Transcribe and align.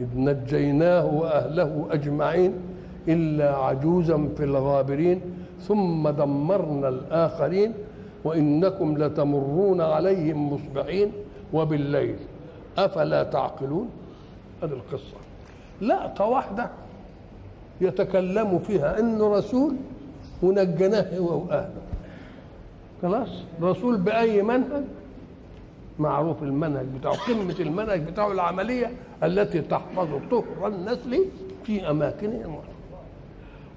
إذ 0.00 0.06
نجيناه 0.14 1.06
وأهله 1.06 1.86
أجمعين 1.90 2.54
إلا 3.08 3.56
عجوزا 3.56 4.28
في 4.36 4.44
الغابرين 4.44 5.20
ثم 5.60 6.08
دمرنا 6.08 6.88
الآخرين 6.88 7.72
وإنكم 8.24 8.98
لتمرون 8.98 9.80
عليهم 9.80 10.52
مصبحين 10.52 11.12
وبالليل. 11.52 12.16
أفلا 12.78 13.22
تعقلون؟ 13.22 13.88
هذه 14.62 14.70
القصة. 14.72 15.16
لقطة 15.82 16.24
واحدة 16.24 16.70
يتكلم 17.80 18.58
فيها 18.58 19.00
إنه 19.00 19.36
رسول 19.36 19.74
ونجيناه 20.42 21.18
هو 21.18 21.38
وأهله. 21.38 21.82
خلاص؟ 23.02 23.28
رسول 23.62 23.96
بأي 23.96 24.42
منهج؟ 24.42 24.84
معروف 25.98 26.42
المنهج 26.42 26.86
بتاعه 26.98 27.14
قمة 27.14 27.54
المنهج 27.60 28.02
بتاعه 28.02 28.32
العملية. 28.32 28.92
التي 29.22 29.60
تحفظ 29.60 30.08
طهر 30.30 30.66
النسل 30.66 31.24
في 31.64 31.90
أماكنه 31.90 32.58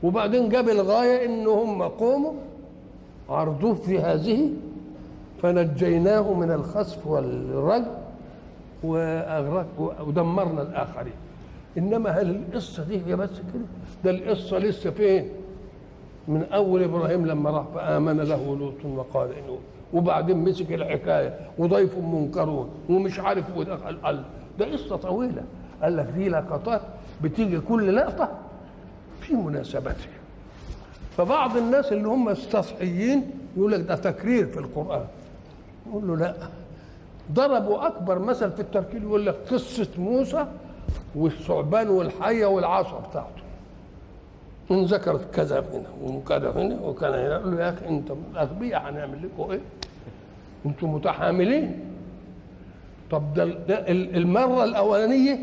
وبعدين 0.03 0.49
جاب 0.49 0.69
الغاية 0.69 1.25
إن 1.25 1.47
هم 1.47 1.83
قوموا 1.83 2.33
عرضوه 3.29 3.73
في 3.73 3.99
هذه 3.99 4.49
فنجيناه 5.41 6.33
من 6.33 6.51
الخسف 6.51 7.07
والرجم 7.07 7.91
وأغرق 8.83 9.95
ودمرنا 10.07 10.61
الآخرين. 10.61 11.13
إنما 11.77 12.09
هل 12.09 12.29
القصة 12.29 12.83
دي 12.83 13.01
هي 13.07 13.15
بس 13.15 13.29
كده؟ 13.29 13.63
ده 14.03 14.11
القصة 14.11 14.57
لسه 14.57 14.89
فين؟ 14.91 15.29
من 16.27 16.43
أول 16.53 16.83
إبراهيم 16.83 17.25
لما 17.25 17.49
راح 17.49 17.65
فآمن 17.75 18.17
له 18.17 18.57
لوط 18.59 18.85
وقال 18.97 19.29
إنه 19.29 19.57
وبعدين 19.93 20.37
مسك 20.37 20.73
الحكاية 20.73 21.39
وضيف 21.57 21.97
منكرون 21.97 22.69
ومش 22.89 23.19
عارف 23.19 23.57
ودخل 23.57 23.97
قال 24.03 24.23
ده 24.59 24.65
قصة 24.71 24.95
طويلة. 24.95 25.43
قال 25.83 25.97
لك 25.97 26.05
دي 26.05 26.29
لقطات 26.29 26.81
بتيجي 27.23 27.59
كل 27.59 27.95
لقطة 27.95 28.29
في 29.21 29.33
مناسبتها. 29.33 30.07
فبعض 31.17 31.57
الناس 31.57 31.91
اللي 31.91 32.07
هم 32.07 32.29
السطحيين 32.29 33.31
يقول 33.57 33.71
لك 33.71 33.79
ده 33.79 33.95
تكرير 33.95 34.45
في 34.45 34.59
القرآن. 34.59 35.05
يقول 35.89 36.07
له 36.07 36.17
لا. 36.17 36.33
ضربوا 37.31 37.87
أكبر 37.87 38.19
مثل 38.19 38.51
في 38.51 38.59
التركيب 38.59 39.03
يقول 39.03 39.25
لك 39.25 39.35
قصة 39.51 39.87
موسى 39.97 40.45
والثعبان 41.15 41.89
والحية 41.89 42.45
والعصا 42.45 42.99
بتاعته. 43.09 43.41
إن 44.71 44.85
ذكرت 44.85 45.35
كذا 45.35 45.59
هنا 45.59 46.13
وكذا 46.15 46.51
هنا 46.51 46.81
وكان 46.81 47.13
هنا. 47.13 47.35
يقول 47.35 47.55
له 47.57 47.63
يا 47.63 47.69
أخي 47.69 47.87
أنت 47.87 48.11
أغبياء 48.35 48.89
هنعمل 48.89 49.17
لكم 49.23 49.51
إيه؟ 49.51 49.59
أنتم 50.65 50.93
متحاملين. 50.93 51.79
طب 53.11 53.33
ده, 53.33 53.43
المرة 53.89 54.63
الأولانية 54.63 55.39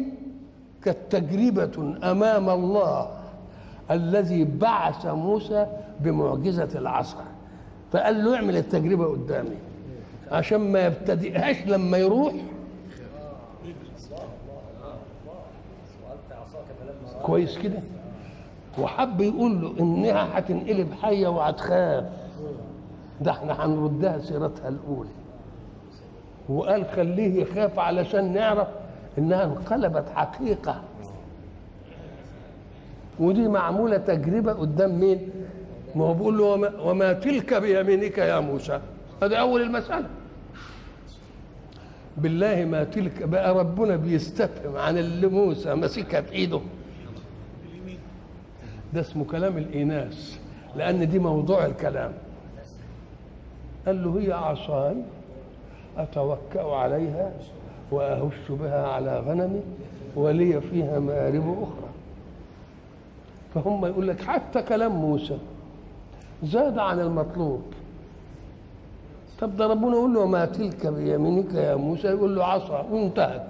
كانت 0.84 0.98
تجربة 1.10 1.94
أمام 2.10 2.48
الله 2.50 3.08
الذي 3.90 4.44
بعث 4.44 5.06
موسى 5.06 5.66
بمعجزة 6.00 6.68
العصا 6.74 7.24
فقال 7.92 8.24
له 8.24 8.36
اعمل 8.36 8.56
التجربة 8.56 9.04
قدامي 9.06 9.56
عشان 10.30 10.72
ما 10.72 10.86
يبتدئهاش 10.86 11.56
لما 11.66 11.98
يروح. 11.98 12.32
كويس 17.22 17.58
كده؟ 17.58 17.78
وحب 18.78 19.20
يقول 19.20 19.62
له 19.62 19.74
انها 19.80 20.38
هتنقلب 20.38 20.92
حية 21.02 21.28
وهتخاف. 21.28 22.04
ده 23.20 23.30
إحنا 23.30 23.64
هنردها 23.66 24.18
سيرتها 24.18 24.68
الأولى. 24.68 25.08
وقال 26.48 26.86
خليه 26.96 27.42
يخاف 27.42 27.78
علشان 27.78 28.32
نعرف 28.32 28.68
إنها 29.18 29.44
انقلبت 29.44 30.04
حقيقة. 30.14 30.82
ودي 33.20 33.48
معمولة 33.48 33.96
تجربة 33.96 34.52
قدام 34.52 35.00
مين؟ 35.00 35.30
ما 35.94 36.04
هو 36.04 36.14
بيقول 36.14 36.38
له 36.38 36.44
وما, 36.44 36.80
وما 36.80 37.12
تلك 37.12 37.54
بيمينك 37.54 38.18
يا 38.18 38.40
موسى. 38.40 38.80
هذا 39.22 39.36
أول 39.36 39.62
المسألة. 39.62 40.06
بالله 42.16 42.64
ما 42.64 42.84
تلك 42.84 43.22
بقى 43.22 43.54
ربنا 43.54 43.96
بيستفهم 43.96 44.76
عن 44.76 44.98
اللي 44.98 45.26
موسى 45.26 45.74
ماسكها 45.74 46.20
في 46.20 46.32
إيده. 46.32 46.60
ده 48.94 49.00
اسمه 49.00 49.24
كلام 49.24 49.58
الإناث 49.58 50.38
لأن 50.76 51.08
دي 51.08 51.18
موضوع 51.18 51.66
الكلام. 51.66 52.12
قال 53.86 54.04
له 54.04 54.20
هي 54.20 54.32
عصاي؟ 54.32 54.96
أتوكأ 55.98 56.74
عليها 56.74 57.32
وأهش 57.90 58.50
بها 58.50 58.86
على 58.86 59.18
غنمي 59.20 59.60
ولي 60.16 60.60
فيها 60.60 60.98
مآرب 60.98 61.62
أخرى. 61.62 61.88
فهم 63.54 63.86
يقول 63.86 64.08
لك 64.08 64.22
حتى 64.22 64.62
كلام 64.62 64.92
موسى 64.92 65.38
زاد 66.42 66.78
عن 66.78 67.00
المطلوب. 67.00 67.62
طب 69.40 69.56
ده 69.56 69.66
ربنا 69.66 69.92
يقول 69.92 70.14
له 70.14 70.26
ما 70.26 70.44
تلك 70.44 70.86
بيمينك 70.86 71.54
يا 71.54 71.74
موسى؟ 71.74 72.08
يقول 72.08 72.36
له 72.36 72.44
عصا 72.44 72.86
وانتهت. 72.90 73.46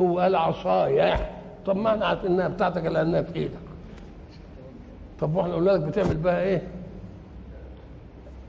هو 0.00 0.18
قال 0.18 0.36
عصايا 0.36 1.30
طب 1.66 1.76
ما 1.76 1.90
إحنا 1.90 2.26
إنها 2.26 2.48
بتاعتك 2.48 2.84
لانها 2.84 3.22
في 3.22 3.36
إيدك. 3.38 3.58
طب 5.20 5.34
وإحنا 5.34 5.54
قلنا 5.54 5.70
لك 5.70 5.80
بتعمل 5.80 6.16
بها 6.16 6.40
إيه؟ 6.40 6.62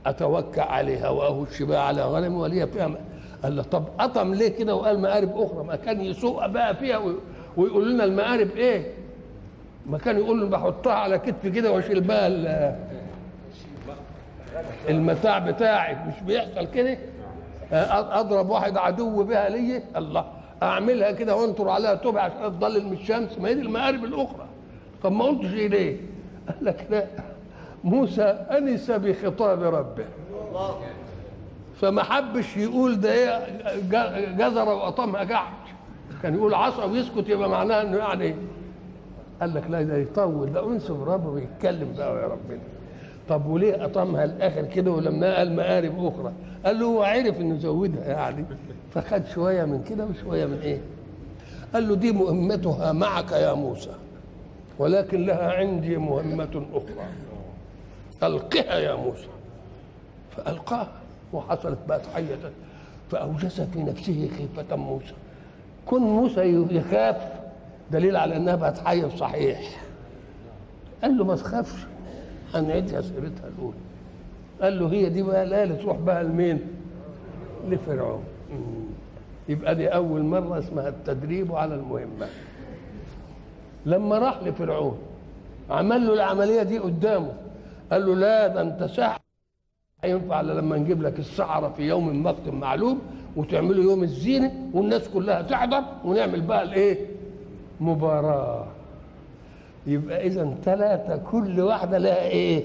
أتوكأ 0.06 0.62
عليها 0.62 1.08
وأهش 1.08 1.62
بها 1.62 1.78
على 1.78 2.04
غنمي 2.04 2.36
ولي 2.36 2.66
فيها. 2.66 2.90
قال 3.42 3.56
له 3.56 3.62
طب 3.62 3.84
قطم 3.98 4.34
ليه 4.34 4.48
كده 4.48 4.74
وقال 4.74 4.98
مآرب 5.00 5.30
أخرى 5.40 5.64
ما 5.64 5.76
كان 5.76 6.00
يسوق 6.00 6.46
بقى 6.46 6.76
فيها. 6.76 7.00
ويقول 7.56 7.92
لنا 7.92 8.04
المآرب 8.04 8.50
إيه؟ 8.56 8.92
ما 9.86 9.98
كان 9.98 10.16
يقول 10.18 10.40
له 10.40 10.46
بحطها 10.48 10.92
على 10.92 11.18
كتفي 11.18 11.50
كده 11.50 11.72
وأشيل 11.72 12.10
ال... 12.10 12.74
المتاع 14.88 15.38
بتاعي 15.38 15.94
مش 15.94 16.14
بيحصل 16.26 16.66
كده؟ 16.70 16.98
أضرب 17.72 18.50
واحد 18.50 18.76
عدو 18.76 19.24
بها 19.24 19.48
لي 19.48 19.82
الله 19.96 20.24
أعملها 20.62 21.12
كده 21.12 21.36
وأنطر 21.36 21.68
عليها 21.68 21.94
تبع 21.94 22.20
عشان 22.20 22.42
تضلل 22.58 22.86
من 22.86 22.92
الشمس 22.92 23.38
ما 23.38 23.48
هي 23.48 23.54
دي 23.54 23.60
المآرب 23.60 24.04
الأخرى 24.04 24.46
طب 25.02 25.12
ما 25.12 25.24
قلتش 25.24 25.50
ليه؟ 25.50 25.96
قال 26.48 26.64
لك 26.64 26.86
لا 26.90 27.04
موسى 27.84 28.22
أنس 28.22 28.90
بخطاب 28.90 29.62
ربه 29.62 30.04
فما 31.80 32.02
حبش 32.02 32.56
يقول 32.56 33.00
ده 33.00 33.12
إيه 33.12 33.46
جزرة 34.36 34.74
وقطمها 34.74 35.24
جحش. 35.24 35.52
كان 36.22 36.34
يقول 36.34 36.54
عصا 36.54 36.84
ويسكت 36.84 37.28
يبقى 37.28 37.48
معناها 37.48 37.82
إنه 37.82 37.96
يعني 37.96 38.34
قال 39.40 39.54
لك 39.54 39.70
لا 39.70 39.82
ده 39.82 39.96
يطول 39.96 40.52
ده 40.52 40.66
أنس 40.72 40.90
بربه 40.90 41.28
ويتكلم 41.28 41.92
بقى 41.96 42.22
يا 42.22 42.26
ربنا. 42.26 42.60
طب 43.28 43.46
وليه 43.46 43.74
قطمها 43.74 44.24
الآخر 44.24 44.62
كده 44.64 44.90
ولما 44.90 45.36
قال 45.36 45.56
مآرب 45.56 46.06
أخرى؟ 46.06 46.32
قال 46.66 46.78
له 46.80 46.86
هو 46.86 47.02
عرف 47.02 47.40
إنه 47.40 47.58
زودها 47.58 48.06
يعني 48.08 48.44
فخد 48.94 49.26
شوية 49.26 49.64
من 49.64 49.84
كده 49.84 50.06
وشوية 50.06 50.46
من 50.46 50.58
إيه؟ 50.62 50.80
قال 51.74 51.88
له 51.88 51.94
دي 51.96 52.12
مهمتها 52.12 52.92
معك 52.92 53.32
يا 53.32 53.52
موسى 53.52 53.90
ولكن 54.78 55.26
لها 55.26 55.52
عندي 55.52 55.96
مهمة 55.96 56.62
أخرى. 56.72 57.06
ألقها 58.22 58.78
يا 58.78 58.94
موسى. 58.94 59.26
فألقاها. 60.36 60.88
وحصلت 61.32 61.78
بقت 61.88 62.06
حية 62.14 62.38
فأوجس 63.10 63.60
في 63.60 63.82
نفسه 63.82 64.30
خيفة 64.38 64.76
موسى. 64.76 65.14
كن 65.86 66.00
موسى 66.02 66.66
يخاف 66.70 67.16
دليل 67.90 68.16
على 68.16 68.36
أنها 68.36 68.56
بقت 68.56 68.78
حية 68.78 69.08
صحيح. 69.08 69.82
قال 71.02 71.18
له 71.18 71.24
ما 71.24 71.36
تخافش 71.36 71.86
هنعيدها 72.54 73.00
سيرتها 73.00 73.48
الأولى. 73.48 73.76
قال 74.62 74.78
له 74.78 74.88
هي 74.92 75.08
دي 75.08 75.22
بقى 75.22 75.46
لا 75.46 75.66
تروح 75.66 75.96
بها 75.96 76.22
لمين؟ 76.22 76.60
لفرعون. 77.68 78.24
يبقى 79.48 79.74
دي 79.74 79.88
أول 79.88 80.22
مرة 80.22 80.58
اسمها 80.58 80.88
التدريب 80.88 81.54
على 81.54 81.74
المهمات 81.74 82.28
لما 83.86 84.18
راح 84.18 84.42
لفرعون 84.42 84.98
عمل 85.70 86.06
له 86.06 86.14
العملية 86.14 86.62
دي 86.62 86.78
قدامه. 86.78 87.32
قال 87.92 88.06
له 88.06 88.14
لا 88.14 88.46
ده 88.46 88.60
أنت 88.60 88.84
ساحر. 88.84 89.21
ينفع 90.04 90.40
لما 90.40 90.76
نجيب 90.76 91.02
لك 91.02 91.18
السحره 91.18 91.68
في 91.76 91.82
يوم 91.82 92.26
وقت 92.26 92.48
معلوم 92.48 93.00
وتعملوا 93.36 93.84
يوم 93.84 94.02
الزينة 94.02 94.52
والناس 94.74 95.08
كلها 95.08 95.42
تحضر 95.42 95.82
ونعمل 96.04 96.40
بقى 96.40 96.62
الإيه؟ 96.62 97.06
مباراة. 97.80 98.66
يبقى 99.86 100.26
إذا 100.26 100.54
ثلاثة 100.64 101.16
كل 101.16 101.60
واحدة 101.60 101.98
لها 101.98 102.22
إيه؟ 102.28 102.64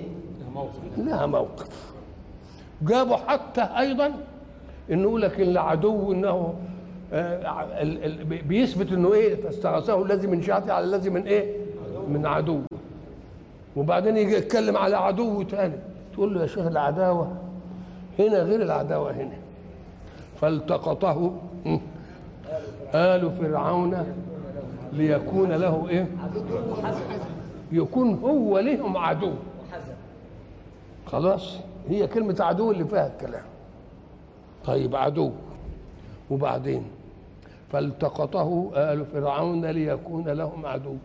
لها 0.97 1.25
موقف. 1.25 1.93
جابوا 2.81 3.15
حتى 3.15 3.61
أيضا 3.61 4.11
إنه 4.91 5.01
يقول 5.01 5.21
لك 5.21 5.41
العدو 5.41 6.11
إنه 6.11 6.53
آه، 7.13 7.83
بيثبت 8.47 8.91
إنه 8.91 9.13
إيه؟ 9.13 9.35
فاستغاثه 9.35 10.05
الذي 10.05 10.27
من 10.27 10.41
شيعته 10.41 10.73
على 10.73 10.85
الذي 10.85 11.09
من 11.09 11.21
إيه؟ 11.27 11.55
من 12.09 12.25
عدو. 12.25 12.59
وبعدين 13.75 14.17
يجي 14.17 14.33
يتكلم 14.35 14.77
على 14.77 14.97
عدو 14.97 15.41
تاني. 15.43 15.75
تقول 16.17 16.33
له 16.33 16.41
يا 16.41 16.47
شيخ 16.47 16.65
العداوة 16.65 17.31
هنا 18.19 18.39
غير 18.39 18.61
العداوة 18.61 19.11
هنا. 19.11 19.37
فالتقطه 20.41 21.31
آل 22.95 23.31
فرعون 23.31 24.05
ليكون 24.93 25.51
له 25.51 25.89
إيه؟ 25.89 26.07
يكون 27.71 28.13
هو 28.23 28.59
لهم 28.59 28.97
عدو. 28.97 29.31
خلاص؟ 31.05 31.57
هي 31.89 32.07
كلمة 32.07 32.35
عدو 32.39 32.71
اللي 32.71 32.85
فيها 32.85 33.07
الكلام. 33.07 33.43
طيب 34.65 34.95
عدو. 34.95 35.31
وبعدين؟ 36.31 36.83
فالتقطه 37.71 38.71
آل 38.75 39.05
فرعون 39.05 39.65
ليكون 39.65 40.29
لهم 40.29 40.65
عدو. 40.65 40.95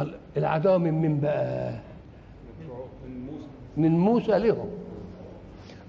ال- 0.00 0.14
العداوة 0.36 0.78
من 0.78 0.92
مين 0.92 1.20
بقى؟ 1.20 1.72
من 3.06 3.28
لهم 4.28 4.68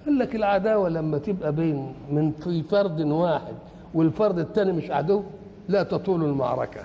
قال 0.05 0.19
لك 0.19 0.35
العداوة 0.35 0.89
لما 0.89 1.17
تبقى 1.17 1.51
بين 1.51 1.93
من 2.11 2.31
في 2.31 2.63
فرد 2.63 3.01
واحد 3.01 3.53
والفرد 3.93 4.39
الثاني 4.39 4.71
مش 4.71 4.91
عدو 4.91 5.23
لا 5.69 5.83
تطول 5.83 6.23
المعركة 6.23 6.81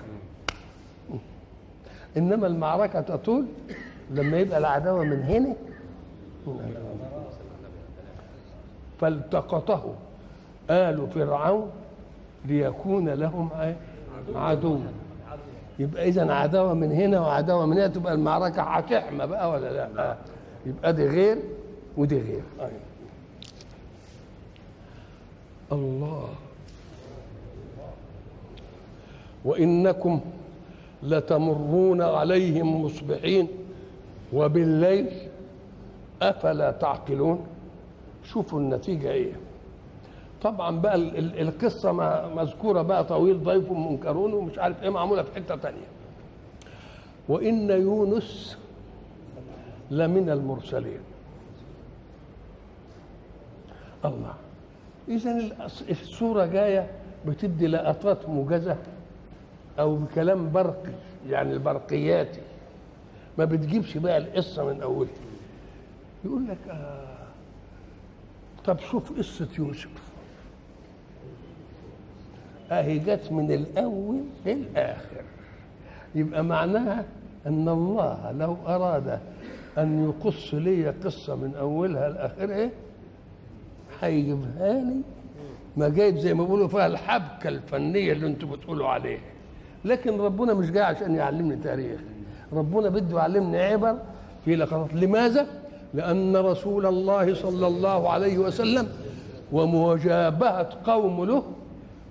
إنما 2.17 2.47
المعركة 2.47 3.01
تطول 3.01 3.45
لما 4.11 4.37
يبقى 4.39 4.57
العداوة 4.57 5.03
من 5.03 5.23
هنا 5.23 5.55
فالتقطه 8.99 9.93
آل 10.69 11.07
فرعون 11.07 11.69
ليكون 12.45 13.09
لهم؟ 13.09 13.49
عدو 14.35 14.79
يبقى 15.79 16.07
إذا 16.07 16.31
عداوة 16.33 16.73
من 16.73 16.91
هنا 16.91 17.19
وعداوة 17.19 17.65
من 17.65 17.73
هنا 17.77 17.87
تبقى 17.87 18.13
المعركة 18.13 18.61
هتحمى 18.61 19.27
بقى 19.27 19.49
ولا 19.51 19.87
لا؟ 19.87 20.15
يبقى 20.65 20.93
دي 20.93 21.07
غير 21.07 21.37
ودي 21.97 22.17
غير. 22.21 22.43
أيوة. 22.59 22.71
الله. 25.71 26.29
وإنكم 29.45 30.19
لتمرون 31.03 32.01
عليهم 32.01 32.81
مصبحين. 32.85 33.47
وبالليل 34.33 35.07
أفلا 36.21 36.71
تعقلون؟ 36.71 37.45
شوفوا 38.23 38.59
النتيجة 38.59 39.11
إيه. 39.11 39.31
طبعا 40.41 40.79
بقى 40.81 40.95
ال- 40.95 41.17
ال- 41.17 41.39
القصة 41.47 41.91
ما- 41.91 42.29
مذكورة 42.35 42.81
بقى 42.81 43.03
طويل 43.03 43.43
ضيف 43.43 43.71
منكرون 43.71 44.33
ومش 44.33 44.59
عارف 44.59 44.83
إيه 44.83 44.89
معمولة 44.89 45.23
في 45.23 45.35
حتة 45.35 45.55
تانية. 45.55 45.87
وإن 47.29 47.69
يونس 47.69 48.57
لمن 49.97 50.29
المرسلين. 50.29 50.99
الله. 54.05 54.33
إذا 55.07 55.49
الصورة 55.89 56.45
جاية 56.45 56.91
بتدي 57.27 57.67
لقطات 57.67 58.29
موجزة 58.29 58.77
أو 59.79 59.95
بكلام 59.95 60.51
برقي 60.51 60.91
يعني 61.29 61.53
البرقياتي. 61.53 62.41
ما 63.37 63.45
بتجيبش 63.45 63.97
بقى 63.97 64.17
القصة 64.17 64.65
من 64.65 64.81
أولها. 64.81 65.09
يقول 66.25 66.47
لك 66.47 66.57
آه 66.69 67.13
طب 68.65 68.79
شوف 68.79 69.17
قصة 69.17 69.47
يوسف. 69.59 69.89
أهي 72.71 72.99
جت 72.99 73.31
من 73.31 73.51
الأول 73.51 74.21
للآخر. 74.45 75.21
يبقى 76.15 76.43
معناها 76.43 77.05
أن 77.47 77.69
الله 77.69 78.31
لو 78.31 78.57
أراد 78.67 79.19
أن 79.77 80.03
يقص 80.09 80.53
لي 80.53 80.89
قصة 80.89 81.35
من 81.35 81.55
أولها 81.55 82.09
لآخرها 82.09 82.69
هيجيبها 84.01 84.73
لي. 84.73 85.01
ما 85.77 85.89
جايب 85.89 86.17
زي 86.17 86.33
ما 86.33 86.43
بيقولوا 86.43 86.67
فيها 86.67 86.87
الحبكة 86.87 87.47
الفنية 87.49 88.11
اللي 88.13 88.27
أنتوا 88.27 88.49
بتقولوا 88.49 88.87
عليها. 88.87 89.21
لكن 89.85 90.21
ربنا 90.21 90.53
مش 90.53 90.71
جاي 90.71 90.83
عشان 90.83 91.15
يعلمني 91.15 91.55
تاريخ. 91.55 91.99
ربنا 92.53 92.89
بده 92.89 93.17
يعلمني 93.17 93.57
عبر 93.61 93.97
في 94.45 94.55
لقطات. 94.55 94.93
لماذا؟ 94.93 95.47
لأن 95.93 96.35
رسول 96.35 96.85
الله 96.85 97.33
صلى 97.33 97.67
الله 97.67 98.09
عليه 98.09 98.37
وسلم 98.37 98.87
ومجابهة 99.51 100.69
قوم 100.85 101.25
له 101.25 101.43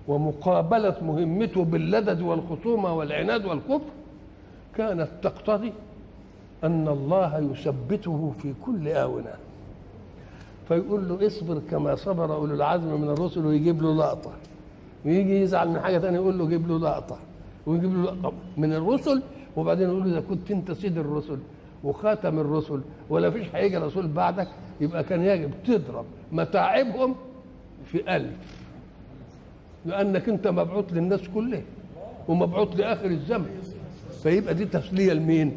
ومقابلة 0.09 0.97
مهمته 1.03 1.65
باللدد 1.65 2.21
والخصومة 2.23 2.95
والعناد 2.95 3.45
والكفر 3.45 3.91
كانت 4.77 5.09
تقتضي 5.23 5.73
أن 6.65 6.89
الله 6.89 7.39
يثبته 7.39 8.33
في 8.43 8.55
كل 8.65 8.89
آونة. 8.89 9.35
فيقول 10.69 11.09
له 11.09 11.27
اصبر 11.27 11.61
كما 11.71 11.95
صبر 11.95 12.35
أولو 12.35 12.55
العزم 12.55 13.01
من 13.01 13.09
الرسل 13.09 13.47
ويجيب 13.47 13.83
له 13.83 13.95
لقطة. 13.95 14.33
ويجي 15.05 15.41
يزعل 15.41 15.69
من 15.69 15.81
حاجة 15.81 15.99
ثانية 15.99 16.19
يقول 16.19 16.39
له 16.39 16.49
جيب 16.49 16.69
له 16.69 16.79
لقطة. 16.79 17.19
ويجيب 17.67 17.95
له 17.95 18.03
لقطة 18.03 18.33
من 18.57 18.73
الرسل 18.73 19.23
وبعدين 19.57 19.89
يقول 19.89 20.05
له 20.05 20.19
إذا 20.19 20.27
كنت 20.29 20.51
أنت 20.51 20.73
سيد 20.73 20.99
الرسل 20.99 21.39
وخاتم 21.85 22.39
الرسل 22.39 22.81
ولا 23.11 23.31
فيش 23.31 23.55
هيجي 23.55 23.77
رسول 23.77 24.07
بعدك 24.09 24.49
يبقى 24.81 25.05
كان 25.05 25.23
يجب 25.23 25.51
تضرب 25.67 26.05
متاعبهم 26.33 27.15
في 27.85 28.17
ألف. 28.17 28.37
لأنك 29.87 30.29
أنت 30.29 30.49
مبعوث 30.49 30.93
للناس 30.93 31.21
كلها 31.35 31.63
ومبعوث 32.29 32.77
لآخر 32.77 33.07
الزمن. 33.07 33.61
فيبقى 34.23 34.55
دي 34.55 34.65
تسلية 34.65 35.13
لمين؟ 35.13 35.57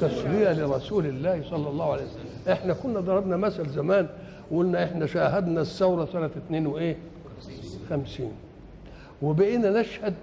تسلية 0.00 0.52
لرسول 0.52 1.06
الله 1.06 1.42
صلى 1.50 1.68
الله 1.68 1.92
عليه 1.92 2.02
وسلم. 2.02 2.52
إحنا 2.52 2.72
كنا 2.74 3.00
ضربنا 3.00 3.36
مثل 3.36 3.68
زمان 3.68 4.08
وقلنا 4.50 4.84
إحنا 4.84 5.06
شاهدنا 5.06 5.60
الثورة 5.60 6.08
سنة 6.12 6.30
اتنين 6.46 6.66
وإيه؟ 6.66 6.96
خمسين. 7.90 8.32
وبقينا 9.22 9.80
نشهد 9.80 10.14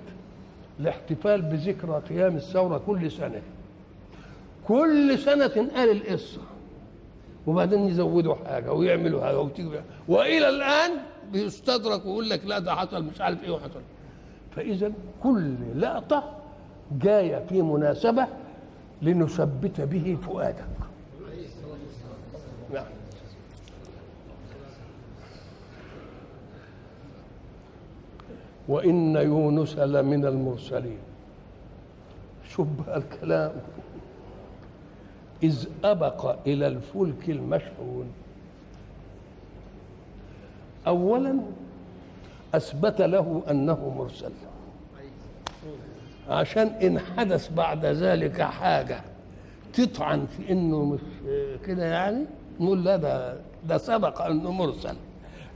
الاحتفال 0.80 1.42
بذكرى 1.42 2.02
قيام 2.10 2.36
الثورة 2.36 2.82
كل 2.88 3.12
سنة. 3.12 3.42
كل 4.68 5.20
سنة 5.20 5.48
تنقال 5.48 5.92
القصة. 5.92 6.42
وبعدين 7.48 7.88
يزودوا 7.88 8.36
حاجة 8.36 8.74
ويعملوا 8.74 9.26
حاجة 9.26 9.40
وتيجي 9.40 9.70
وإلى 10.08 10.50
الآن 10.50 10.92
بيستدرك 11.32 12.06
ويقول 12.06 12.30
لك 12.30 12.46
لا 12.46 12.60
ده 12.60 12.76
حصل 12.76 13.04
مش 13.04 13.22
عارف 13.22 13.44
إيه 13.44 13.52
وحصل. 13.52 13.82
فإذا 14.56 14.92
كل 15.24 15.56
لقطة 15.76 16.24
جاية 17.02 17.46
في 17.50 17.62
مناسبة 17.62 18.28
لنثبت 19.02 19.82
به 19.82 20.18
فؤادك. 20.26 20.66
نعم. 22.74 22.86
وإن 28.68 29.16
يونس 29.16 29.78
لمن 29.78 30.26
المرسلين. 30.26 30.98
بقى 32.60 32.98
الكلام. 32.98 33.52
إذ 35.44 35.68
أبق 35.84 36.48
إلى 36.48 36.68
الفلك 36.68 37.30
المشحون. 37.30 38.12
أولا 40.88 41.40
أثبت 42.56 43.02
له 43.02 43.44
أنه 43.50 43.94
مرسل. 43.98 44.32
عشان 46.30 46.68
إن 46.68 47.00
حدث 47.00 47.50
بعد 47.54 47.86
ذلك 47.86 48.42
حاجة 48.42 49.02
تطعن 49.74 50.26
في 50.26 50.52
إنه 50.52 50.86
مش 50.86 51.00
كده 51.66 51.86
يعني؟ 51.86 52.26
نقول 52.60 52.84
لا 52.86 52.96
ده 52.96 53.38
ده 53.68 53.78
سبق 53.78 54.22
إنه 54.22 54.52
مرسل. 54.52 54.96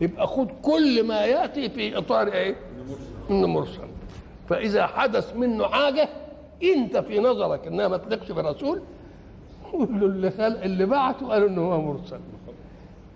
يبقى 0.01 0.27
خد 0.27 0.47
كل 0.61 1.03
ما 1.07 1.25
يأتي 1.25 1.69
في 1.69 1.97
إطار 1.97 2.27
إيه؟ 2.27 2.55
إنه 3.29 3.47
مرسل. 3.47 3.87
فإذا 4.49 4.87
حدث 4.87 5.35
منه 5.35 5.67
حاجة 5.67 6.09
أنت 6.63 6.97
في 6.97 7.19
نظرك 7.19 7.67
إنها 7.67 7.87
ما 7.87 7.97
تليقش 7.97 8.31
برسول 8.31 8.81
قول 9.73 9.99
له 9.99 10.05
اللي 10.05 10.31
خلق 10.31 10.61
اللي 10.63 10.85
بعته 10.85 11.27
قالوا 11.27 11.49
إنه 11.49 11.61
هو 11.61 11.81
مرسل. 11.81 12.19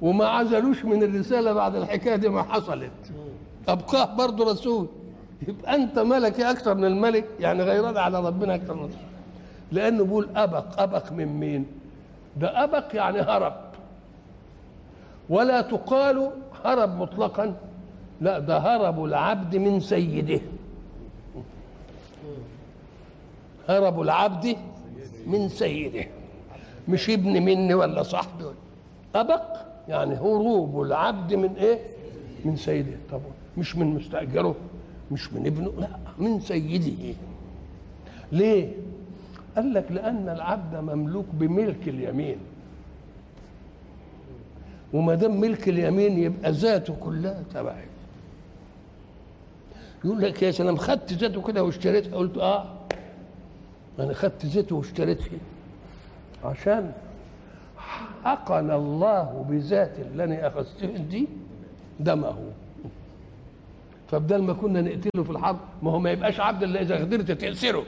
وما 0.01 0.25
عزلوش 0.27 0.85
من 0.85 1.03
الرسالة 1.03 1.53
بعد 1.53 1.75
الحكاية 1.75 2.15
دي 2.15 2.29
ما 2.29 2.43
حصلت. 2.43 2.91
أبقاه 3.67 4.15
برضه 4.15 4.51
رسول؟ 4.51 4.87
يبقى 5.47 5.75
أنت 5.75 5.99
ملكي 5.99 6.49
أكثر 6.51 6.75
من 6.75 6.85
الملك 6.85 7.25
يعني 7.39 7.63
غيران 7.63 7.97
على 7.97 8.27
ربنا 8.27 8.55
أكثر 8.55 8.73
من 8.73 8.95
لأنه 9.71 10.03
بيقول 10.03 10.29
أبق 10.35 10.81
أبق 10.81 11.11
من 11.11 11.25
مين؟ 11.39 11.65
ده 12.37 12.63
أبق 12.63 12.85
يعني 12.95 13.19
هرب. 13.21 13.53
ولا 15.29 15.61
تقال 15.61 16.31
هرب 16.65 16.97
مطلقا 17.01 17.55
لا 18.21 18.39
ده 18.39 18.57
هرب 18.57 19.03
العبد 19.05 19.55
من 19.55 19.79
سيده. 19.79 20.39
هرب 23.69 24.01
العبد 24.01 24.57
من 25.27 25.49
سيده. 25.49 26.05
مش 26.87 27.09
ابن 27.09 27.31
مني 27.43 27.73
ولا 27.73 28.03
صاحبي. 28.03 28.45
أبق 29.15 29.41
يعني 29.87 30.15
هروب 30.15 30.81
العبد 30.81 31.33
من 31.33 31.55
إيه؟ 31.55 31.79
من 32.45 32.55
سيده. 32.55 32.97
طب 33.11 33.21
مش 33.57 33.75
من 33.75 33.87
مستأجره. 33.87 34.55
مش 35.11 35.33
من 35.33 35.45
ابنه 35.45 35.73
لا 35.79 35.89
من 36.17 36.39
سيده. 36.39 37.17
ليه؟ 38.31 38.71
قال 39.55 39.73
لك 39.73 39.91
لأن 39.91 40.29
العبد 40.29 40.75
مملوك 40.75 41.25
بملك 41.33 41.87
اليمين. 41.87 42.37
وما 44.93 45.15
دام 45.15 45.41
ملك 45.41 45.69
اليمين 45.69 46.19
يبقى 46.19 46.51
ذاته 46.51 46.95
كلها 46.99 47.43
تبعي. 47.53 47.85
يقول 50.05 50.21
لك 50.21 50.43
يا 50.43 50.51
سلام 50.51 50.77
خدت 50.77 51.13
ذاته 51.13 51.41
كده 51.41 51.63
واشتريتها؟ 51.63 52.15
قلت 52.17 52.37
آه 52.37 52.65
أنا 53.99 54.13
خدت 54.13 54.45
ذاته 54.45 54.75
واشتريتها. 54.75 55.37
عشان 56.43 56.91
حقن 58.23 58.71
الله 58.71 59.45
بذات 59.49 59.99
اللي 59.99 60.23
أنا 60.23 60.47
اخذته 60.47 60.87
دي 60.87 61.27
دمه. 61.99 62.35
فبدل 64.07 64.41
ما 64.41 64.53
كنا 64.53 64.81
نقتله 64.81 65.23
في 65.23 65.29
الحرب 65.29 65.57
ما 65.83 65.91
هو 65.91 65.99
ما 65.99 66.11
يبقاش 66.11 66.39
عبد 66.39 66.63
إلا 66.63 66.81
إذا 66.81 66.95
قدرت 66.95 67.31
تأسره 67.31 67.83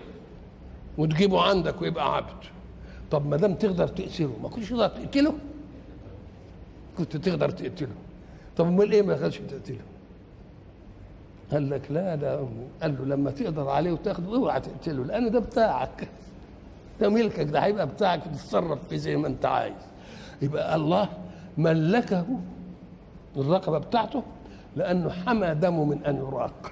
وتجيبه 0.98 1.42
عندك 1.42 1.82
ويبقى 1.82 2.16
عبد. 2.16 2.44
طب 3.12 3.26
ما 3.28 3.38
دام 3.38 3.54
تقدر 3.54 3.88
تأسره 3.88 4.36
ما 4.44 4.50
كنتش 4.50 4.70
تقدر 4.70 4.88
تقتله؟ 4.88 5.34
كنت 6.98 7.18
تقدر 7.18 7.50
تقتله. 7.50 7.94
طب 8.58 8.68
أمال 8.68 8.92
إيه 8.92 9.02
ما 9.02 9.18
كانش 9.18 9.38
تقتله؟ 9.38 9.80
قال 11.52 11.70
لك 11.70 11.92
لا 11.92 12.16
ده 12.16 12.40
قال 12.82 12.96
له 13.00 13.06
لما 13.16 13.32
تقدر 13.32 13.70
عليه 13.70 13.92
وتاخده 13.92 14.36
اوعى 14.36 14.60
تقتله 14.60 15.06
لأن 15.06 15.32
ده 15.32 15.40
بتاعك. 15.40 16.10
ده 17.02 17.10
ملكك 17.10 17.44
ده 17.44 17.60
هيبقى 17.60 17.88
بتاعك 17.88 18.24
تتصرف 18.24 18.80
فيه 18.90 18.98
زي 18.98 19.18
ما 19.18 19.28
أنت 19.28 19.46
عايز. 19.46 19.76
يبقى 20.42 20.76
الله 20.76 21.10
ملكه 21.58 22.26
الرقبه 23.38 23.78
بتاعته 23.78 24.24
لأنه 24.78 25.10
حمى 25.10 25.54
دمه 25.56 25.86
من 25.86 26.06
أن 26.06 26.16
يراق. 26.16 26.72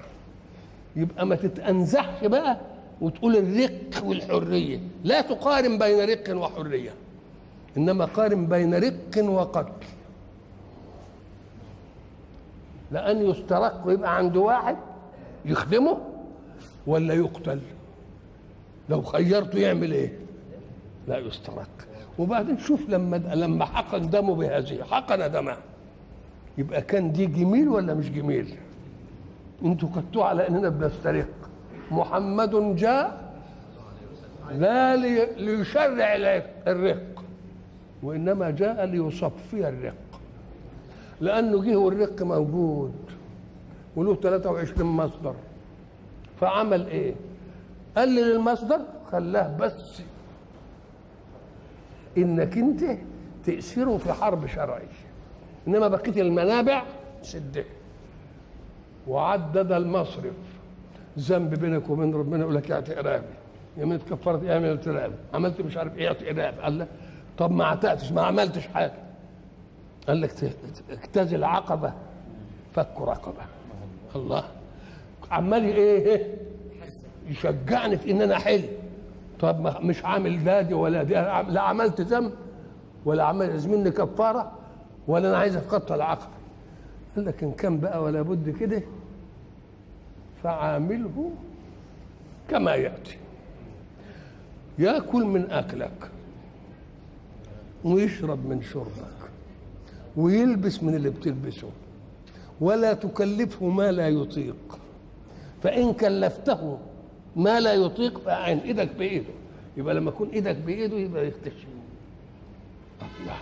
يبقى 0.96 1.26
ما 1.26 1.36
تتأنزحش 1.36 2.26
بقى 2.26 2.56
وتقول 3.00 3.36
الرق 3.36 4.04
والحرية. 4.04 4.80
لا 5.04 5.20
تقارن 5.20 5.78
بين 5.78 6.10
رق 6.10 6.36
وحرية 6.36 6.90
إنما 7.76 8.04
قارن 8.04 8.46
بين 8.46 8.74
رق 8.74 9.24
وقتل. 9.24 9.72
لأن 12.90 13.30
يسترق 13.30 13.86
ويبقى 13.86 14.16
عنده 14.16 14.40
واحد 14.40 14.76
يخدمه 15.44 15.98
ولا 16.86 17.14
يقتل؟ 17.14 17.60
لو 18.88 19.02
خيرته 19.02 19.58
يعمل 19.58 19.92
إيه؟ 19.92 20.18
لا 21.08 21.18
يسترق. 21.18 21.68
وبعدين 22.18 22.58
شوف 22.58 22.88
لما 22.88 23.16
لما 23.16 23.64
حقن 23.64 24.10
دمه 24.10 24.34
بهذه 24.34 24.82
حقن 24.82 25.32
دمه. 25.32 25.56
يبقى 26.58 26.82
كان 26.82 27.12
دي 27.12 27.26
جميل 27.26 27.68
ولا 27.68 27.94
مش 27.94 28.10
جميل؟ 28.10 28.54
أنتوا 29.64 29.88
خدتوه 29.88 30.24
على 30.24 30.48
اننا 30.48 30.68
بنسترق 30.68 31.28
محمد 31.90 32.76
جاء 32.76 33.32
لا 34.52 34.96
لي- 34.96 35.34
ليشرع 35.36 36.14
الرق 36.66 37.22
وإنما 38.02 38.50
جاء 38.50 38.84
ليصفي 38.84 39.68
الرق. 39.68 39.94
لأنه 41.20 41.62
جه 41.62 41.76
والرق 41.76 42.22
موجود 42.22 42.94
وله 43.96 44.14
23 44.14 44.86
مصدر. 44.96 45.34
فعمل 46.40 46.86
إيه؟ 46.86 47.14
قلل 47.96 48.32
المصدر 48.32 48.80
خلاه 49.12 49.56
بس 49.56 50.02
إنك 52.18 52.58
أنت 52.58 52.84
تأثيره 53.44 53.96
في 53.96 54.12
حرب 54.12 54.46
شرعي 54.46 54.86
إنما 55.68 55.88
بقيه 55.88 56.22
المنابع 56.22 56.82
سده 57.22 57.64
وعدد 59.08 59.72
المصرف. 59.72 60.34
ذنب 61.18 61.54
بينك 61.54 61.90
وبين 61.90 62.14
ربنا 62.14 62.40
يقول 62.40 62.54
لك 62.54 62.70
اعطي 62.70 63.00
ارابي 63.00 63.26
يوم 63.76 63.96
كفرت 63.96 64.48
اعمل 64.48 64.78
ارابي 64.88 65.14
عملت 65.34 65.60
مش 65.60 65.76
عارف 65.76 65.96
إيه 65.98 66.08
اعطي 66.08 66.28
قال 66.62 66.78
لا 66.78 66.86
طب 67.38 67.50
ما 67.50 67.64
اعتقتش 67.64 68.12
ما 68.12 68.22
عملتش 68.22 68.66
حاجة. 68.66 68.92
قال 70.08 70.20
لك 70.20 70.54
اجتزل 70.90 71.44
عقبة 71.44 71.92
فك 72.74 73.00
رقبة. 73.00 73.42
الله. 74.16 74.44
عمال 75.30 75.64
إيه 75.64 76.34
يشجعني 77.28 77.96
في 77.98 78.10
إن 78.10 78.22
أنا 78.22 78.36
أحل. 78.36 78.62
طب 79.40 79.84
مش 79.84 80.04
عامل 80.04 80.44
لا 80.44 80.62
دي 80.62 80.74
ولا 80.74 81.02
دي. 81.02 81.14
لا 81.52 81.60
عملت 81.60 82.00
ذنب 82.00 82.32
ولا 83.04 83.24
عمل 83.24 83.68
مني 83.68 83.90
كفارة. 83.90 84.52
ولا 85.08 85.28
أنا 85.28 85.36
عايز 85.38 85.56
اتخطى 85.56 85.94
العقبه 85.94 86.32
قال 87.16 87.24
لك 87.24 87.42
إن 87.42 87.52
كان 87.52 87.78
بقى 87.80 88.02
ولا 88.02 88.22
بد 88.22 88.50
كده 88.60 88.82
فعامله 90.42 91.30
كما 92.48 92.74
يأتي. 92.74 93.16
يأكل 94.78 95.24
من 95.24 95.50
أكلك 95.50 96.10
ويشرب 97.84 98.46
من 98.46 98.62
شربك 98.62 99.30
ويلبس 100.16 100.82
من 100.82 100.94
اللي 100.94 101.10
بتلبسه 101.10 101.68
ولا 102.60 102.92
تكلفه 102.92 103.66
ما 103.66 103.92
لا 103.92 104.08
يطيق. 104.08 104.78
فإن 105.62 105.92
كلفته 105.92 106.78
ما 107.36 107.60
لا 107.60 107.74
يطيق 107.74 108.18
فأعن 108.18 108.58
إيدك 108.58 108.96
بإيده. 108.98 109.32
يبقى 109.76 109.94
لما 109.94 110.10
يكون 110.10 110.28
إيدك 110.28 110.56
بإيده 110.56 110.96
يبقى 110.96 111.28
يختشي 111.28 111.66
الله 113.02 113.36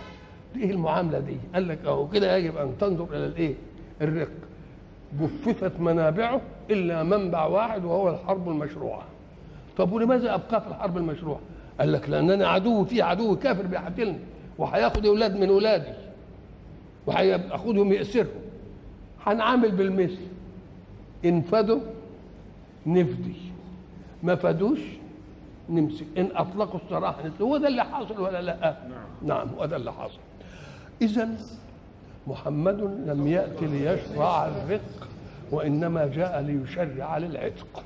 دي 0.55 0.71
المعاملة 0.71 1.19
دي؟ 1.19 1.37
قال 1.53 1.67
لك 1.67 1.79
أهو 1.85 2.07
كده 2.07 2.37
يجب 2.37 2.57
أن 2.57 2.73
تنظر 2.79 3.07
إلى 3.09 3.25
الإيه؟ 3.25 3.55
الرق. 4.01 4.29
جففت 5.21 5.79
منابعه 5.79 6.41
إلا 6.69 7.03
منبع 7.03 7.45
واحد 7.45 7.85
وهو 7.85 8.09
الحرب 8.09 8.49
المشروعة. 8.49 9.03
طب 9.77 9.91
ولماذا 9.91 10.33
أبقى 10.35 10.61
في 10.61 10.67
الحرب 10.67 10.97
المشروعة؟ 10.97 11.39
قال 11.79 11.91
لك 11.91 12.09
لأننا 12.09 12.47
عدو 12.47 12.85
في 12.85 13.01
عدو 13.01 13.35
كافر 13.35 13.67
بيقتلني 13.67 14.19
وهياخد 14.57 15.05
أولاد 15.05 15.35
من 15.39 15.49
أولادي. 15.49 15.93
وهياخدهم 17.07 17.93
يأسرهم 17.93 18.41
هنعامل 19.25 19.71
بالمثل. 19.71 20.21
إن 21.25 21.41
فدوا 21.41 21.79
نفدي. 22.85 23.35
ما 24.23 24.35
فدوش 24.35 24.79
نمسك. 25.69 26.05
إن 26.17 26.29
أطلقوا 26.35 26.79
السراح 26.85 27.15
هو 27.41 27.57
ده 27.57 27.67
اللي 27.67 27.83
حاصل 27.83 28.21
ولا 28.21 28.41
لا؟ 28.41 28.77
نعم. 28.89 29.37
نعم 29.37 29.47
هو 29.57 29.65
ده 29.65 29.75
اللي 29.75 29.93
حاصل. 29.93 30.19
إذا 31.01 31.29
محمد 32.27 32.81
لم 32.81 33.27
يأتي 33.27 33.65
ليشرع 33.65 34.47
الرق 34.47 35.07
وإنما 35.51 36.07
جاء 36.07 36.41
ليشرع 36.41 37.17
للعتق. 37.17 37.83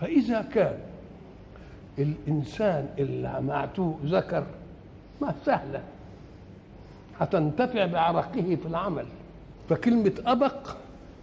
فإذا 0.00 0.42
كان 0.42 0.78
الإنسان 1.98 2.88
اللي 2.98 3.40
معتوه 3.40 3.98
ذكر 4.04 4.44
ما 5.20 5.34
سهلة 5.46 5.82
هتنتفع 7.20 7.86
بعرقه 7.86 8.56
في 8.62 8.66
العمل. 8.66 9.06
فكلمة 9.68 10.12
أبق 10.26 10.76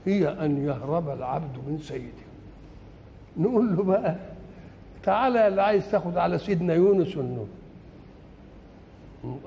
هي 0.05 0.29
أن 0.29 0.65
يهرب 0.65 1.09
العبد 1.09 1.57
من 1.67 1.79
سيده. 1.83 2.25
نقول 3.37 3.75
له 3.77 3.83
بقى 3.83 4.15
تعالى 5.03 5.47
اللي 5.47 5.61
عايز 5.61 5.91
تاخد 5.91 6.17
على 6.17 6.37
سيدنا 6.37 6.73
يونس 6.73 7.17
والنور 7.17 7.47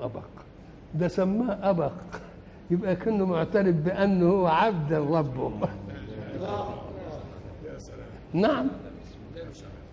أبق. 0.01 0.38
ده 0.95 1.07
سماه 1.07 1.69
أبق. 1.69 1.91
يبقى 2.71 2.95
كأنه 2.95 3.25
معترف 3.25 3.75
بأنه 3.75 4.29
هو 4.29 4.47
عبد 4.47 4.93
ربه 4.93 5.51
نعم. 8.33 8.67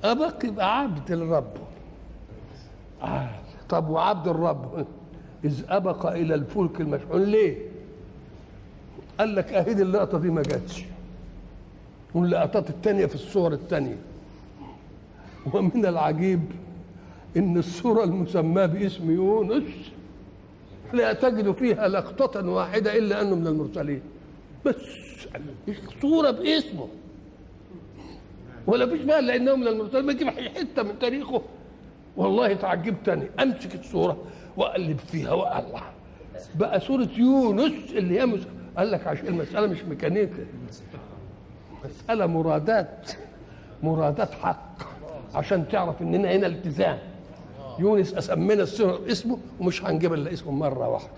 أبق 0.05 0.45
يبقى 0.45 0.81
عبد 0.81 1.13
لربه 1.13 1.61
آه. 3.03 3.31
طب 3.69 3.89
وعبد 3.89 4.29
الرب؟ 4.29 4.87
إذ 5.45 5.65
أبق 5.69 6.07
إلى 6.07 6.35
الفلك 6.35 6.81
المشحون. 6.81 7.23
ليه؟ 7.23 7.57
قال 9.19 9.35
لك 9.35 9.53
أهيد 9.53 9.81
اللقطة 9.81 10.19
دي 10.19 10.31
ما 10.31 10.43
جاتش. 10.43 10.85
واللقطات 12.15 12.71
التانية 12.71 13.07
في 13.07 13.15
الصور 13.15 13.53
التانية. 13.53 13.97
ومن 15.55 15.87
العجيب 15.87 16.41
إن 17.37 17.57
الصورة 17.57 18.05
المسماة 18.05 18.67
باسم 18.67 19.11
يونس 19.11 19.65
لا 20.93 21.13
تجد 21.13 21.53
فيها 21.53 21.89
لقطة 21.89 22.49
واحدة 22.51 22.97
إلا 22.99 23.21
أنه 23.21 23.35
من 23.37 23.47
المرسلين. 23.47 24.01
بس 24.67 24.75
صورة 26.03 26.31
باسمه. 26.31 26.89
ولا 28.67 28.87
فيش 28.87 29.01
بقى 29.01 29.23
لأنه 29.23 29.57
من 29.57 29.67
المرسلين. 29.69 30.05
ما 30.05 30.13
يجيب 30.13 30.29
حتة 30.29 30.83
من 30.83 30.99
تاريخه. 30.99 31.43
والله 32.17 32.55
تعجبت 32.55 32.97
تاني 33.07 33.29
أمسك 33.43 33.75
الصورة 33.75 34.17
وأقلب 34.57 34.99
فيها 34.99 35.33
والله 35.33 35.83
بقى 36.55 36.81
صورة 36.81 37.09
يونس 37.17 37.91
اللي 37.93 38.21
هي 38.21 38.27
مس... 38.27 38.41
قال 38.77 38.91
لك 38.91 39.07
عشان 39.07 39.27
المسألة 39.27 39.67
مش 39.67 39.83
ميكانيكا. 39.83 40.47
مسألة 41.85 42.27
مرادات. 42.27 43.11
مرادات 43.83 44.31
حق. 44.31 44.79
عشان 45.35 45.69
تعرف 45.69 46.03
إننا 46.03 46.33
هنا 46.33 46.47
التزام. 46.47 46.99
يونس 47.79 48.15
أسمينا 48.15 48.63
السور 48.63 49.01
اسمه 49.11 49.39
ومش 49.61 49.85
هنجيب 49.85 50.15
إلا 50.15 50.33
اسمه 50.33 50.53
مرة 50.53 50.89
واحدة. 50.89 51.11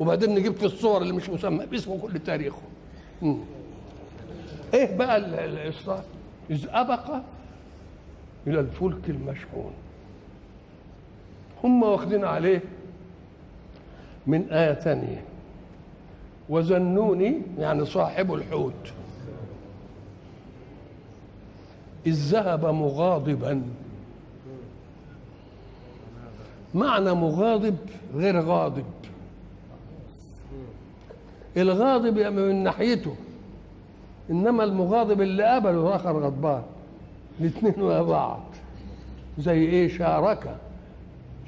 وبعدين 0.00 0.34
نجيب 0.34 0.54
في 0.54 0.64
الصور 0.66 1.02
اللي 1.02 1.12
مش 1.12 1.30
مسمى 1.30 1.66
باسمه 1.66 1.98
كل 1.98 2.18
تاريخه. 2.18 2.62
مم. 3.22 3.38
إيه 4.74 4.96
بقى 4.96 5.16
ال- 5.16 5.34
ال- 5.34 5.58
الإصلاح؟ 5.58 6.00
إذ 6.50 6.66
أبق 6.70 7.10
إلى 8.46 8.60
الفلك 8.60 9.10
المشحون. 9.10 9.72
هم 11.64 11.82
واخدين 11.82 12.24
عليه 12.24 12.62
من 14.26 14.50
آية 14.50 14.74
ثانية 14.74 15.24
وزنوني 16.48 17.42
يعني 17.58 17.84
صاحب 17.86 18.34
الحوت. 18.34 18.92
إذ 22.06 22.12
ذهب 22.32 22.66
مغاضبا. 22.66 23.62
معنى 26.76 27.14
مغاضب 27.14 27.76
غير 28.14 28.40
غاضب. 28.40 28.84
الغاضب 31.56 32.18
من 32.18 32.64
ناحيته 32.64 33.14
إنما 34.30 34.64
المغاضب 34.64 35.20
اللي 35.22 35.44
قبله 35.44 35.96
آخر 35.96 36.18
غضبان. 36.18 36.62
الاثنين 37.40 37.74
مع 37.78 38.02
بعض. 38.02 38.40
زي 39.38 39.58
إيه؟ 39.58 39.98
شارك. 39.98 40.56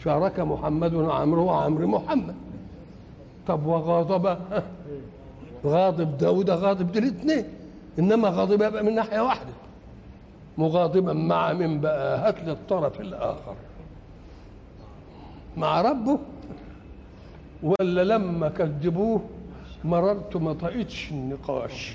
شارك 0.04 0.40
محمد 0.40 0.94
وعمرو 0.94 1.44
وعمرو 1.44 1.87
محمد. 1.87 2.35
طب 3.47 3.66
وغاضب؟ 3.66 4.38
غاضب 5.66 6.18
ده 6.18 6.32
وده 6.32 6.54
غاضب 6.54 6.92
دي 6.92 6.99
الاثنين. 6.99 7.44
إنما 7.99 8.28
غاضب 8.28 8.62
يبقى 8.62 8.85
من 8.85 8.94
ناحية 8.94 9.20
واحدة. 9.20 9.52
مغاضبا 10.58 11.12
مع 11.12 11.52
من 11.52 11.80
بقى 11.80 12.18
هات 12.18 12.40
لي 12.44 12.52
الطرف 12.52 13.00
الآخر. 13.00 13.54
مع 15.58 15.80
ربه 15.82 16.18
ولا 17.62 18.04
لما 18.04 18.48
كذبوه 18.48 19.20
مررت 19.84 20.36
ما 20.36 20.52
طقتش 20.52 21.10
النقاش. 21.10 21.92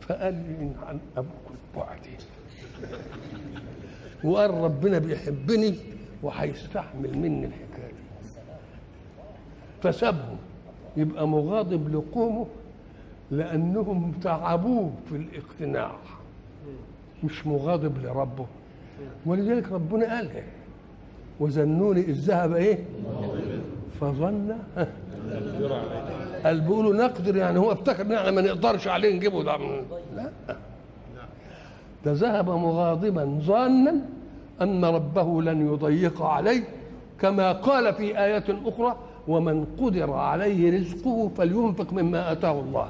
فقال 0.00 0.34
لي 0.34 0.70
عن 0.86 0.98
أبوك 1.16 1.56
بعدي 1.76 2.16
وقال 4.24 4.50
ربنا 4.50 4.98
بيحبني 4.98 5.74
وهيستحمل 6.22 7.18
مني 7.18 7.46
الحكاية. 7.46 7.92
دي 7.92 8.32
فسابهم. 9.82 10.36
يبقى 10.96 11.28
مغاضب 11.28 11.94
لقومه 11.94 12.46
لأنهم 13.30 14.12
تعبوه 14.22 14.92
في 15.08 15.16
الاقتناع. 15.16 15.92
مش 17.24 17.46
مغاضب 17.46 17.98
لربه. 17.98 18.46
ولذلك 19.26 19.72
ربنا 19.72 20.16
قال 20.16 20.30
إيه؟ 20.30 20.46
وزنوني 21.42 22.00
إذ 22.00 22.12
ذهب 22.12 22.52
إيه؟ 22.52 22.78
فظن. 24.00 24.56
قال 26.44 26.60
بيقولوا 26.60 26.94
نقدر 26.94 27.36
يعني 27.36 27.58
هو 27.58 27.72
افتكر 27.72 28.02
ان 28.02 28.12
إحنا 28.12 28.30
ما 28.30 28.40
نقدرش 28.42 28.88
عليه 28.88 29.16
نجيبه 29.16 29.42
ده. 29.42 29.56
لا. 30.16 30.30
ده 32.04 32.12
ذهب 32.12 32.50
مغاضبا 32.50 33.38
ظانا 33.42 33.94
أن 34.62 34.84
ربه 34.84 35.42
لن 35.42 35.72
يضيق 35.72 36.22
عليه 36.22 36.64
كما 37.20 37.52
قال 37.52 37.94
في 37.94 38.18
آية 38.24 38.44
أخرى 38.64 38.96
ومن 39.28 39.64
قدر 39.80 40.12
عليه 40.12 40.78
رزقه 40.78 41.30
فلينفق 41.36 41.92
مما 41.92 42.32
آتاه 42.32 42.60
الله. 42.60 42.88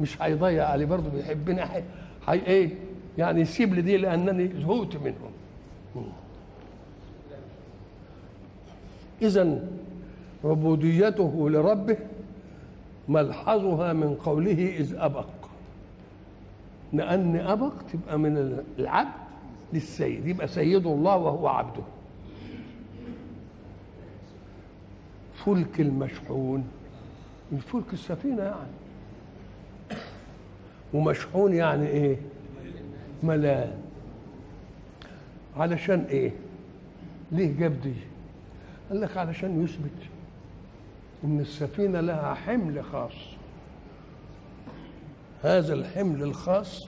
مش 0.00 0.22
هيضيع 0.22 0.68
عليه 0.68 0.86
برضه 0.86 1.08
بيحبني 1.08 1.66
حي... 1.66 1.82
حي 2.26 2.38
إيه؟ 2.46 2.70
يعني 3.18 3.40
يسيب 3.40 3.74
لي 3.74 3.82
دي 3.82 3.96
لأنني 3.96 4.50
زهقت 4.62 4.96
منهم. 4.96 5.32
اذا 9.24 9.68
عبوديته 10.44 11.50
لربه 11.50 11.96
ملحظها 13.08 13.92
من 13.92 14.14
قوله 14.14 14.76
إذ 14.78 14.94
أبق. 14.98 15.26
لأن 16.92 17.36
أبق 17.36 17.72
تبقى 17.92 18.18
من 18.18 18.58
العبد 18.78 19.10
للسيد 19.72 20.26
يبقى 20.26 20.48
سيده 20.48 20.90
الله 20.90 21.16
وهو 21.16 21.48
عبده. 21.48 21.82
فلك 25.34 25.80
المشحون 25.80 26.64
الفلك 27.52 27.92
السفينة 27.92 28.42
يعني. 28.42 28.70
ومشحون 30.94 31.54
يعني 31.54 31.86
إيه؟ 31.86 32.16
ملان 33.22 33.72
علشان 35.56 36.00
إيه؟ 36.10 36.32
ليه 37.32 37.58
جاب 37.58 37.80
دي؟ 37.80 37.92
قال 38.90 39.00
لك 39.00 39.16
علشان 39.16 39.64
يثبت 39.64 39.90
إن 41.24 41.40
السفينة 41.40 42.00
لها 42.00 42.34
حمل 42.34 42.84
خاص. 42.84 43.12
هذا 45.42 45.74
الحمل 45.74 46.22
الخاص 46.22 46.86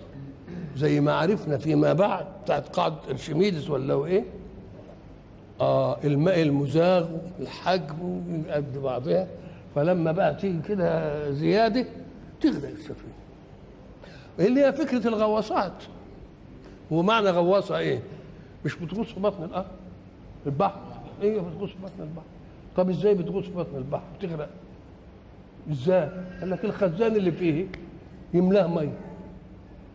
زي 0.76 1.00
ما 1.00 1.12
عرفنا 1.14 1.58
فيما 1.58 1.92
بعد 1.92 2.26
بتاعت 2.44 2.68
قاعدة 2.68 2.96
أرشميدس 3.10 3.70
ولا 3.70 4.04
إيه 4.04 4.24
آه 5.60 5.98
الماء 6.04 6.42
المزاغ 6.42 7.08
الحجم 7.40 8.42
قد 8.50 8.78
بعضها. 8.78 9.28
فلما 9.74 10.12
بقى 10.12 10.34
تيجي 10.34 10.62
كده 10.68 11.30
زيادة 11.30 11.86
تغرق 12.40 12.68
السفينة. 12.68 13.14
اللي 14.38 14.64
هي 14.64 14.72
فكرة 14.72 15.08
الغواصات. 15.08 15.82
ومعنى 16.90 17.30
غواصة 17.30 17.78
إيه؟ 17.78 18.02
مش 18.64 18.76
بتغوص 18.76 19.06
في 19.12 19.20
بطن 19.20 19.44
الأرض 19.44 19.66
البحر. 20.46 20.80
إيه 21.22 21.40
بتغوص 21.40 21.70
في 21.70 21.76
بطن 21.82 22.00
البحر؟ 22.02 22.24
طب 22.76 22.90
إزاي 22.90 23.14
بتغوص 23.14 23.44
في 23.44 23.50
بطن 23.54 23.76
البحر؟ 23.76 24.02
بتغرق. 24.18 24.48
إزاي؟ 25.70 26.10
قال 26.40 26.50
لك 26.50 26.64
الخزان 26.64 27.16
اللي 27.16 27.32
فيه 27.32 27.66
يملاه 28.34 28.66
ميه 28.66 28.92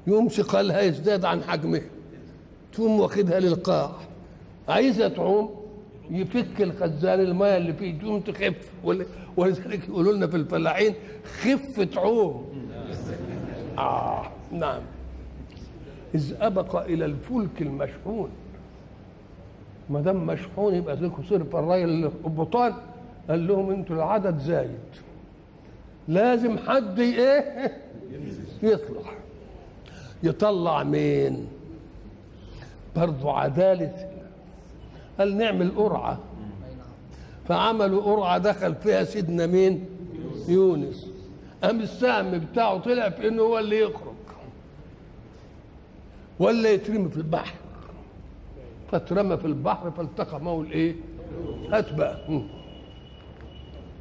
يقوم 0.07 0.27
ثقلها 0.27 0.81
يزداد 0.81 1.25
عن 1.25 1.43
حجمها 1.43 1.81
تقوم 2.73 2.99
واخدها 2.99 3.39
للقاع. 3.39 3.91
عايزه 4.69 5.07
تعوم 5.07 5.49
يفك 6.11 6.61
الخزان 6.61 7.19
الميه 7.19 7.57
اللي 7.57 7.73
فيه 7.73 7.99
تقوم 7.99 8.19
تخف. 8.19 8.71
ول- 8.83 9.05
ولذلك 9.37 9.89
يقولوا 9.89 10.13
لنا 10.13 10.27
في 10.27 10.35
الفلاحين 10.37 10.93
خف 11.41 11.79
تعوم. 11.79 12.45
آه 13.77 14.23
نعم. 14.51 14.81
إذ 16.15 16.33
أبق 16.41 16.75
إلى 16.85 17.05
الفلك 17.05 17.61
المشحون. 17.61 18.29
ما 19.89 20.01
دام 20.01 20.25
مشحون 20.25 20.75
يبقى 20.75 20.95
لكم 20.95 21.23
صرف 21.23 21.55
الراجل 21.55 22.05
القبطان 22.05 22.73
قال 23.29 23.47
لهم 23.47 23.71
أنتوا 23.71 23.95
العدد 23.95 24.37
زايد. 24.39 24.79
لازم 26.07 26.57
حد 26.57 26.99
إيه؟ 26.99 27.77
يطلع. 28.63 29.11
يطلع 30.23 30.83
مين؟ 30.83 31.47
برضو 32.95 33.29
عدالة. 33.29 34.09
قال 35.19 35.37
نعمل 35.37 35.71
قرعة. 35.75 36.19
فعملوا 37.47 38.01
قرعة 38.01 38.37
دخل 38.37 38.75
فيها 38.75 39.03
سيدنا 39.03 39.45
مين؟ 39.45 39.85
يونس. 40.47 41.07
قام 41.63 41.79
السهم 41.79 42.31
بتاعه 42.31 42.77
طلع 42.77 43.09
في 43.09 43.27
إنه 43.27 43.41
هو 43.41 43.59
اللي 43.59 43.79
يخرج. 43.79 44.11
ولا 46.39 46.69
يترمي 46.69 47.09
في 47.09 47.17
البحر. 47.17 47.60
فاترمى 48.91 49.37
في 49.37 49.45
البحر 49.45 49.91
فالتقمه 49.91 50.61
الايه 50.61 50.95
مم. 52.29 52.43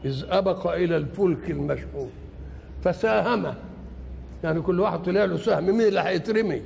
إذ 0.05 0.25
أبق 0.29 0.67
إلى 0.73 0.97
الفلك 0.97 1.51
المشحون. 1.51 2.11
فساهم. 2.85 3.55
يعني 4.45 4.61
كل 4.61 4.81
واحد 4.81 5.03
طلع 5.03 5.25
له 5.25 5.37
سهم. 5.37 5.65
مين 5.65 5.81
اللي 5.81 6.01
هيترمي 6.01 6.63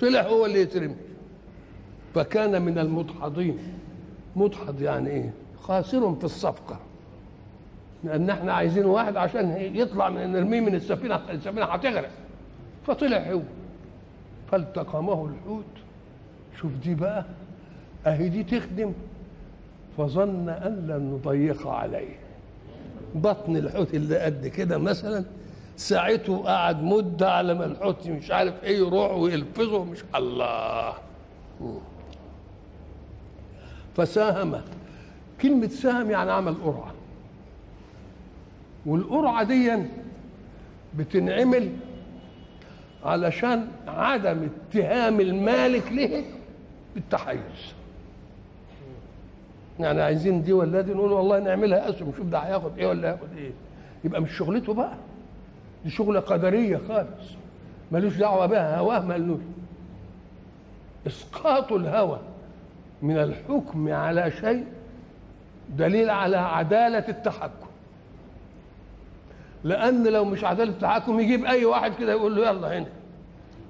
طلع 0.00 0.22
هو 0.22 0.46
اللي 0.46 0.60
يترمي. 0.60 0.96
فكان 2.14 2.62
من 2.62 2.78
المدحضين. 2.78 3.58
مدحض 4.36 4.82
يعني 4.82 5.10
إيه؟ 5.10 5.32
خاسر 5.62 6.14
في 6.14 6.24
الصفقة. 6.24 6.78
لأن 8.04 8.30
إحنا 8.30 8.52
عايزين 8.52 8.84
واحد 8.84 9.16
عشان 9.16 9.56
يطلع 9.74 10.08
من 10.10 10.32
نرميه 10.32 10.60
من 10.60 10.74
السفينة 10.74 11.20
السفينة 11.30 11.64
هتغرق. 11.64 12.10
فطلع 12.86 13.18
هو. 13.32 13.40
فالتقمه 14.52 15.26
الحوت. 15.26 15.64
شوف 16.60 16.72
دي 16.84 16.94
بقى 16.94 17.24
أهي 18.06 18.28
دي 18.28 18.42
تخدم. 18.44 18.92
فظن 19.98 20.48
أن 20.48 20.86
لن 20.88 21.10
نضيق 21.14 21.66
عليه. 21.66 22.16
بطن 23.14 23.56
الحوت 23.56 23.94
اللي 23.94 24.18
قد 24.18 24.46
كده 24.46 24.78
مثلا 24.78 25.24
ساعته 25.76 26.38
قعد 26.44 26.82
مدة 26.82 27.32
على 27.32 27.54
ما 27.54 27.64
الحوت 27.64 28.06
مش 28.08 28.30
عارف 28.30 28.64
إيه 28.64 28.76
يروح 28.78 29.12
ويلفظه 29.12 29.84
مش 29.84 29.98
الله. 30.14 30.92
فساهم. 33.96 34.60
كلمة 35.40 35.68
ساهم 35.68 36.10
يعني 36.10 36.32
عمل 36.32 36.54
قرعة. 36.54 36.92
والقرعة 38.86 39.42
دي 39.44 39.82
بتنعمل 40.96 41.70
علشان 43.04 43.68
عدم 43.88 44.48
اتهام 44.70 45.20
المالك 45.20 45.92
له 45.92 46.24
بالتحيز. 46.96 47.74
يعني 49.80 50.02
عايزين 50.02 50.42
دي 50.42 50.52
ولا 50.52 50.80
دي 50.80 50.94
نقول 50.94 51.12
والله 51.12 51.38
نعملها 51.38 51.88
أسهم 51.88 52.12
شوف 52.16 52.26
ده 52.26 52.38
هياخد 52.38 52.78
إيه 52.78 52.86
ولا 52.86 53.08
هياخد 53.08 53.28
إيه. 53.36 53.50
يبقى 54.04 54.20
مش 54.20 54.38
شغلته 54.38 54.74
بقى. 54.74 54.94
دي 55.84 55.90
شغلة 55.90 56.20
قدرية 56.20 56.80
خالص 56.88 57.30
ملوش 57.92 58.16
دعوة 58.16 58.46
بها 58.46 58.78
هواه 58.78 59.00
ملوش 59.04 59.40
إسقاط 61.06 61.72
الهوى 61.72 62.18
من 63.02 63.16
الحكم 63.18 63.92
على 63.92 64.30
شيء 64.30 64.64
دليل 65.76 66.10
على 66.10 66.36
عدالة 66.36 67.08
التحكم. 67.08 67.66
لأن 69.64 70.06
لو 70.06 70.24
مش 70.24 70.44
عدالة 70.44 70.70
التحكم 70.70 71.20
يجيب 71.20 71.44
أي 71.44 71.64
واحد 71.64 71.92
كده 71.98 72.12
يقول 72.12 72.36
له 72.36 72.48
يلا 72.48 72.78
هنا. 72.78 72.86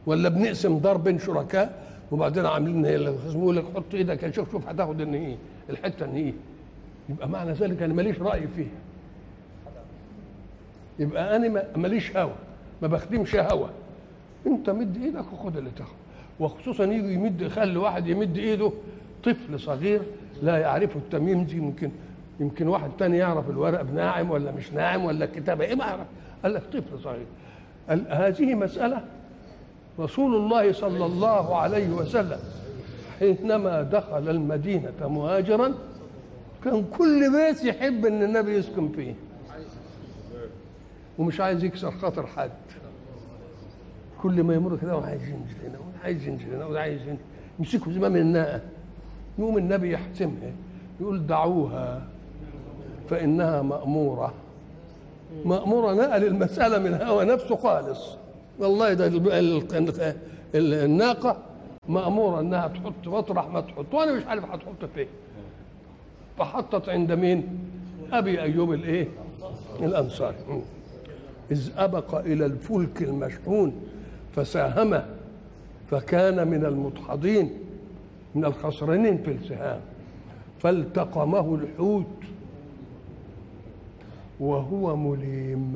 ولا 0.06 0.28
بنقسم 0.28 0.78
بين 0.96 1.18
شركاء 1.18 1.85
وبعدين 2.10 2.46
عاملين 2.46 2.84
هي 2.84 2.94
يقول 3.34 3.56
لك 3.56 3.64
حط 3.76 3.94
إيدك 3.94 4.34
شوف 4.34 4.52
شوف 4.52 4.68
هتاخد 4.68 5.00
إن 5.00 5.14
إيه؟ 5.14 5.36
الحتة 5.70 6.04
إن 6.06 6.14
إيه؟ 6.14 6.32
يبقى 7.08 7.28
معنى 7.28 7.52
ذلك 7.52 7.82
أنا 7.82 7.94
ماليش 7.94 8.18
رأي 8.20 8.48
فيها 8.56 8.68
يبقى 10.98 11.36
أنا 11.36 11.62
ماليش 11.76 12.16
هوى 12.16 12.32
ما 12.82 12.88
بخدمش 12.88 13.36
هوى 13.36 13.70
أنت 14.46 14.70
مد 14.70 14.96
إيدك 14.96 15.32
وخد 15.32 15.56
اللي 15.56 15.70
تاخد 15.76 15.94
وخصوصا 16.40 16.84
يجي 16.84 17.14
يمد 17.14 17.40
يخلي 17.40 17.76
واحد 17.78 18.06
يمد 18.06 18.36
إيده 18.38 18.72
طفل 19.24 19.60
صغير 19.60 20.02
لا 20.42 20.58
يعرفه 20.58 20.98
التمييم 21.00 21.44
دي 21.44 21.56
يمكن 21.56 21.90
يمكن 22.40 22.68
واحد 22.68 22.90
تاني 22.98 23.18
يعرف 23.18 23.50
الورق 23.50 23.82
ناعم 23.94 24.30
ولا 24.30 24.52
مش 24.52 24.72
ناعم 24.72 25.04
ولا 25.04 25.24
الكتابه 25.24 25.64
إيه 25.64 25.74
ما 25.74 25.84
يعرف؟ 25.84 26.06
قال 26.42 26.54
لك 26.54 26.62
طفل 26.72 26.98
صغير. 27.02 27.26
هذه 28.08 28.54
مسألة 28.54 29.04
رسول 29.98 30.34
الله 30.36 30.72
صلى 30.72 31.06
الله 31.06 31.56
عليه 31.56 31.88
وسلم 31.88 32.38
حينما 33.18 33.82
دخل 33.82 34.28
المدينة 34.28 35.08
مهاجرا 35.08 35.74
كان 36.64 36.84
كل 36.98 37.32
بيت 37.32 37.64
يحب 37.64 38.06
إن 38.06 38.22
النبي 38.22 38.54
يسكن 38.56 38.88
فيه. 38.88 39.14
ومش 41.18 41.40
عايز 41.40 41.64
يكسر 41.64 41.90
خاطر 41.90 42.26
حد. 42.26 42.50
كل 44.22 44.42
ما 44.42 44.54
يمر 44.54 44.78
كده 44.82 44.96
وعايز 44.96 45.22
ينزل 45.22 45.66
هنا 45.66 45.78
وعايز 45.78 46.28
ينزل 46.28 46.54
هنا 46.54 46.64
وعايز 46.64 47.00
ينزل 47.00 47.20
يمسكوا 47.58 47.92
زمام 47.92 48.16
الناقة. 48.16 48.60
يقوم 49.38 49.58
النبي 49.58 49.92
يحتمها. 49.92 50.52
يقول 51.00 51.26
دعوها 51.26 52.06
فإنها 53.10 53.62
مأمورة. 53.62 54.34
مأمورة 55.44 55.94
نقل 55.94 56.24
المسألة 56.24 56.78
من 56.78 56.94
هوى 57.02 57.24
نفسه 57.24 57.56
خالص. 57.56 58.16
والله 58.58 58.92
ده 58.94 59.06
الناقة 60.54 61.36
مأمورة 61.88 62.40
إنها 62.40 62.68
تحط 62.68 63.06
مطرح 63.08 63.48
ما 63.48 63.60
تحط 63.60 63.94
وأنا 63.94 64.12
مش 64.12 64.24
عارف 64.26 64.44
هتحط 64.44 64.84
فين 64.94 65.06
فحطت 66.38 66.88
عند 66.88 67.12
مين؟ 67.12 67.58
أبي 68.12 68.42
أيوب 68.42 68.72
الإيه؟ 68.72 69.08
الأنصاري 69.80 70.36
إذ 71.50 71.70
أبق 71.76 72.14
إلى 72.14 72.46
الفلك 72.46 73.02
المشحون 73.02 73.72
فساهم 74.36 75.02
فكان 75.90 76.48
من 76.48 76.64
المدحضين 76.64 77.50
من 78.34 78.44
الخسرانين 78.44 79.18
في 79.18 79.30
السهام 79.30 79.80
فالتقمه 80.58 81.54
الحوت 81.54 82.06
وهو 84.40 84.96
مليم 84.96 85.74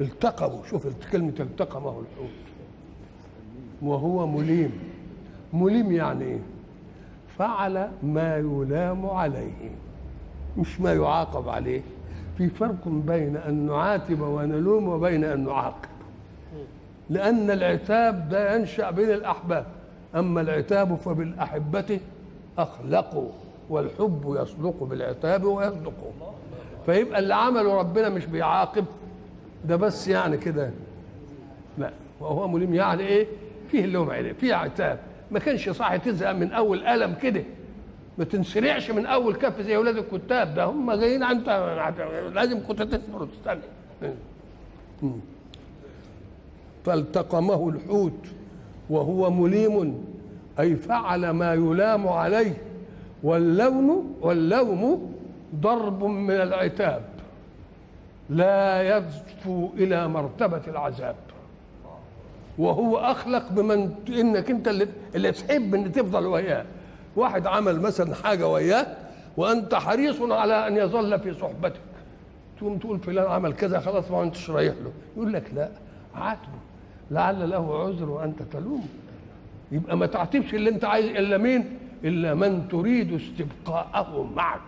التقمه 0.00 0.64
شوف 0.70 0.86
كلمة 1.12 1.34
التقمه 1.40 1.88
الحوت. 1.90 2.30
وهو 3.82 4.26
مليم. 4.26 4.72
مليم 5.52 5.92
يعني 5.92 6.24
إيه؟ 6.24 6.38
فعل 7.38 7.90
ما 8.02 8.36
يلام 8.36 9.06
عليه. 9.06 9.70
مش 10.58 10.80
ما 10.80 10.92
يعاقب 10.94 11.48
عليه. 11.48 11.80
في 12.38 12.48
فرق 12.48 12.88
بين 12.88 13.36
أن 13.36 13.66
نعاتب 13.66 14.20
ونلوم 14.20 14.88
وبين 14.88 15.24
أن 15.24 15.44
نعاقب. 15.44 15.88
لأن 17.10 17.50
العتاب 17.50 18.28
ده 18.28 18.54
ينشأ 18.56 18.90
بين 18.90 19.10
الأحباب. 19.10 19.66
أما 20.14 20.40
العتاب 20.40 20.94
فبالأحبة 20.94 22.00
أخلقوا 22.58 23.28
والحب 23.70 24.36
يصدق 24.40 24.84
بالعتاب 24.84 25.44
ويصدق. 25.44 26.12
فيبقى 26.86 27.18
اللي 27.18 27.34
عمله 27.34 27.78
ربنا 27.78 28.08
مش 28.08 28.26
بيعاقب. 28.26 28.84
ده 29.64 29.76
بس 29.76 30.08
يعني 30.08 30.36
كده. 30.36 30.70
لا 31.78 31.90
وهو 32.20 32.48
مليم 32.48 32.74
يعني 32.74 33.02
إيه؟ 33.02 33.26
فيه 33.70 33.84
اللوم 33.84 34.10
عليه 34.10 34.32
فيه 34.32 34.54
عتاب. 34.54 34.98
ما 35.30 35.38
كانش 35.38 35.68
صح 35.68 35.96
تزهق 35.96 36.32
من 36.32 36.52
أول 36.52 36.86
قلم 36.86 37.14
كده. 37.22 37.42
ما 38.18 38.24
تنسرعش 38.24 38.90
من 38.90 39.06
أول 39.06 39.34
كف 39.34 39.60
زي 39.60 39.76
أولاد 39.76 39.96
الكتاب. 39.96 40.54
ده 40.54 40.64
هم 40.64 40.92
جايين 40.92 41.22
انت 41.22 41.48
لازم 42.34 42.66
كنت 42.68 42.82
تصبر 42.82 43.22
وتستنى 43.22 43.60
فالتقمه 46.84 47.68
الحوت 47.68 48.26
وهو 48.90 49.30
مليم 49.30 50.04
أي 50.60 50.76
فعل 50.76 51.30
ما 51.30 51.54
يلام 51.54 52.08
عليه. 52.08 52.56
واللون 53.22 54.16
واللوم 54.20 55.12
ضرب 55.54 56.04
من 56.04 56.34
العتاب. 56.34 57.02
لا 58.30 58.96
يزفو 58.96 59.68
إلى 59.76 60.08
مرتبة 60.08 60.62
العذاب. 60.68 61.16
وهو 62.58 62.98
أخلق 62.98 63.52
بمن 63.52 63.94
إنك 64.08 64.50
أنت 64.50 64.68
اللي, 64.68 64.88
اللي 65.14 65.32
تحب 65.32 65.74
إن 65.74 65.92
تفضل 65.92 66.26
وياه. 66.26 66.64
واحد 67.16 67.46
عمل 67.46 67.80
مثلا 67.80 68.14
حاجة 68.14 68.48
وياك 68.48 68.96
وأنت 69.36 69.74
حريص 69.74 70.22
على 70.22 70.66
أن 70.66 70.76
يظل 70.76 71.20
في 71.20 71.34
صحبتك. 71.34 71.80
تقوم 72.58 72.78
تقول 72.78 72.98
فلان 72.98 73.26
عمل 73.26 73.52
كذا 73.52 73.80
خلاص 73.80 74.10
ما 74.10 74.22
انتش 74.22 74.50
رايح 74.50 74.74
له. 74.84 74.92
يقول 75.16 75.32
لك 75.32 75.50
لا 75.54 75.68
عاتبه. 76.14 76.58
لعل 77.10 77.50
له 77.50 77.82
عذر 77.82 78.10
وأنت 78.10 78.42
تلوم 78.42 78.88
يبقى 79.72 79.96
ما 79.96 80.06
تعاتبش 80.06 80.54
اللي 80.54 80.70
أنت 80.70 80.84
عايز 80.84 81.06
إلا 81.06 81.38
مين؟ 81.38 81.78
إلا 82.04 82.34
من 82.34 82.68
تريد 82.68 83.12
استبقاءه 83.12 84.30
معك. 84.36 84.60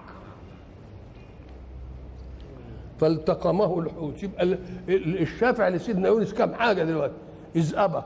فالتقمه 3.00 3.78
الحوت. 3.78 4.22
يبقى 4.22 4.59
الشافع 4.88 5.68
لسيدنا 5.68 6.09
يونس 6.09 6.35
كم 6.35 6.55
حاجة 6.55 6.85
دلوقتي. 6.85 7.14
إذ 7.57 7.72
أبق 7.76 8.05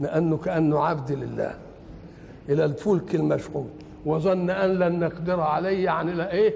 لأنه 0.00 0.36
كأنه 0.36 0.80
عبد 0.80 1.12
لله. 1.12 1.54
إلى 2.48 2.64
الفلك 2.64 3.14
المشحون. 3.14 3.70
وظن 4.06 4.50
أن 4.50 4.70
لن 4.70 5.00
نقدر 5.00 5.40
عليه 5.40 5.84
يعني 5.84 6.12
لا 6.12 6.32
إيه؟ 6.32 6.54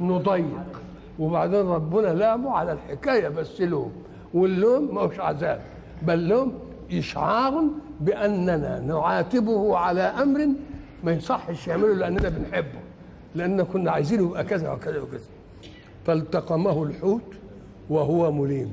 نضيق. 0.00 0.80
وبعدين 1.18 1.66
ربنا 1.66 2.06
لامه 2.06 2.50
على 2.50 2.72
الحكاية 2.72 3.28
بس 3.28 3.60
لوم. 3.60 3.92
واللوم 4.34 4.98
هوش 4.98 5.20
عذاب. 5.20 5.60
بل 6.02 6.28
لوم 6.28 6.58
إشعار 6.92 7.64
بأننا 8.00 8.80
نعاتبه 8.80 9.76
على 9.76 10.00
أمر 10.00 10.48
ما 11.04 11.12
يصحش 11.12 11.68
يعمله 11.68 11.94
لأننا 11.94 12.28
بنحبه. 12.28 12.80
لأن 13.34 13.62
كنا 13.62 13.90
عايزينه 13.90 14.22
يبقى 14.22 14.44
كذا 14.44 14.72
وكذا 14.72 15.00
وكذا. 15.00 15.33
فالتقمه 16.04 16.82
الحوت 16.82 17.34
وهو 17.90 18.32
مليم. 18.32 18.72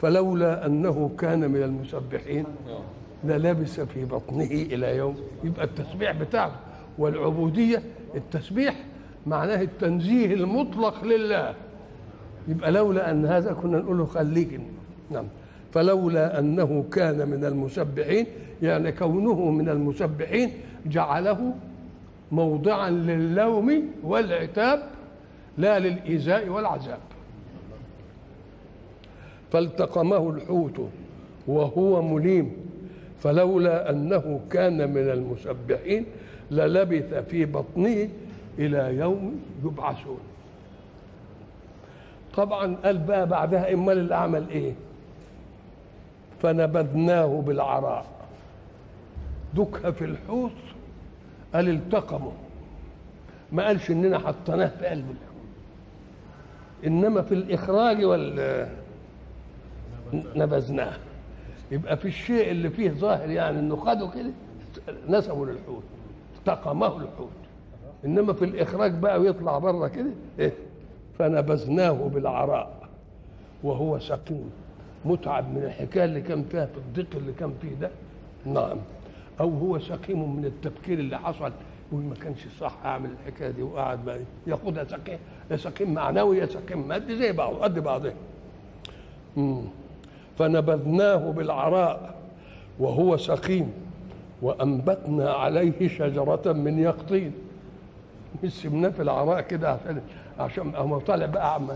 فلولا 0.00 0.66
أنه 0.66 1.10
كان 1.18 1.50
من 1.50 1.62
المسبحين 1.62 2.44
للبس 3.24 3.80
في 3.80 4.04
بطنه 4.04 4.44
إلى 4.44 4.96
يوم. 4.96 5.16
يبقى 5.44 5.64
التسبيح 5.64 6.12
بتاعه. 6.12 6.52
والعبودية 6.98 7.82
التسبيح 8.14 8.74
معناه 9.26 9.62
التنزيه 9.62 10.34
المطلق 10.34 11.04
لله. 11.04 11.54
يبقى 12.48 12.72
لولا 12.72 13.10
أن 13.10 13.26
هذا 13.26 13.52
كنا 13.52 13.78
نقول 13.78 13.98
له 13.98 14.04
خليك 14.04 14.60
نعم. 15.10 15.24
فلولا 15.72 16.38
أنه 16.38 16.84
كان 16.92 17.28
من 17.28 17.44
المسبحين 17.44 18.26
يعني 18.62 18.92
كونه 18.92 19.50
من 19.50 19.68
المسبحين 19.68 20.50
جعله 20.86 21.54
موضعا 22.32 22.90
للوم 22.90 23.82
والعتاب 24.04 24.82
لا 25.58 25.78
للايذاء 25.78 26.48
والعذاب 26.48 26.98
فالتقمه 29.52 30.30
الحوت 30.30 30.88
وهو 31.46 32.02
مليم 32.02 32.52
فلولا 33.20 33.90
أنه 33.90 34.40
كان 34.50 34.90
من 34.90 35.10
المسبحين 35.10 36.06
للبث 36.50 37.14
في 37.14 37.44
بطنه 37.44 38.08
إلى 38.58 38.96
يوم 38.96 39.42
يبعثون. 39.64 40.18
طبعا 42.36 42.76
قال 42.84 42.98
بقى 42.98 43.26
بعدها 43.28 43.72
امال 43.74 43.98
اللي 43.98 44.14
عمل 44.14 44.48
إيه؟ 44.50 44.72
فنبذناه 46.42 47.42
بالعراء. 47.46 48.06
دكها 49.54 49.90
في 49.90 50.04
الحوت 50.04 50.50
قال 51.54 51.68
التقموا 51.68 52.32
ما 53.52 53.66
قالش 53.66 53.90
إننا 53.90 54.18
حطيناه 54.18 54.66
في 54.78 54.86
قلب 54.86 55.04
الحوت. 55.10 55.31
إنما 56.86 57.22
في 57.22 57.34
الإخراج 57.34 58.04
وال 58.04 58.66
نبذناه. 60.36 60.92
يبقى 61.70 61.96
في 61.96 62.08
الشيء 62.08 62.50
اللي 62.50 62.70
فيه 62.70 62.90
ظاهر 62.90 63.30
يعني 63.30 63.58
إنه 63.58 63.76
خده 63.76 64.08
كده 64.14 64.30
نسبه 65.08 65.46
للحوت 65.46 65.82
تقمه 66.44 66.86
الحوت 66.96 67.30
إنما 68.04 68.32
في 68.32 68.44
الإخراج 68.44 68.94
بقى 68.94 69.20
ويطلع 69.20 69.58
بره 69.58 69.88
كده 69.88 70.10
إيه؟ 70.38 70.52
فنبذناه 71.18 71.92
بالعراء 72.08 72.88
وهو 73.62 73.98
سقيم 73.98 74.50
متعب 75.04 75.50
من 75.54 75.62
الحكاية 75.64 76.04
اللي 76.04 76.20
كان 76.20 76.44
فيها 76.44 76.66
في 76.66 76.76
الضيق 76.78 77.06
اللي 77.16 77.32
كان 77.32 77.52
فيه 77.62 77.74
ده. 77.80 77.90
نعم. 78.46 78.78
أو 79.40 79.50
هو 79.58 79.78
سقيم 79.78 80.36
من 80.36 80.44
التفكير 80.44 80.98
اللي 80.98 81.18
حصل 81.18 81.52
يقول 81.92 82.04
ما 82.04 82.14
كانش 82.14 82.38
صح 82.60 82.72
أعمل 82.84 83.10
الحكاية 83.10 83.50
دي 83.50 83.62
وقعد 83.62 84.04
بقى 84.04 84.18
ياخدها 84.46 84.84
سقيم 84.84 85.18
سقيم 85.56 85.94
معنوي 85.94 86.38
يا 86.38 86.46
سقيم 86.46 86.88
مادي 86.88 87.16
زي 87.16 87.32
بعض 87.32 87.54
قد 87.54 87.78
بعضها 87.78 88.12
مم. 89.36 89.62
فنبذناه 90.38 91.16
بالعراء 91.16 92.14
وهو 92.78 93.16
سقيم 93.16 93.72
وأنبتنا 94.42 95.30
عليه 95.32 95.88
شجرة 95.88 96.52
من 96.52 96.78
يقطين 96.78 97.32
سمناه 98.48 98.88
في 98.88 99.02
العراء 99.02 99.40
كده 99.40 99.68
عشان 99.70 100.00
عشان 100.38 100.74
هو 100.74 100.98
طالع 100.98 101.26
بقى 101.26 101.54
عم 101.54 101.68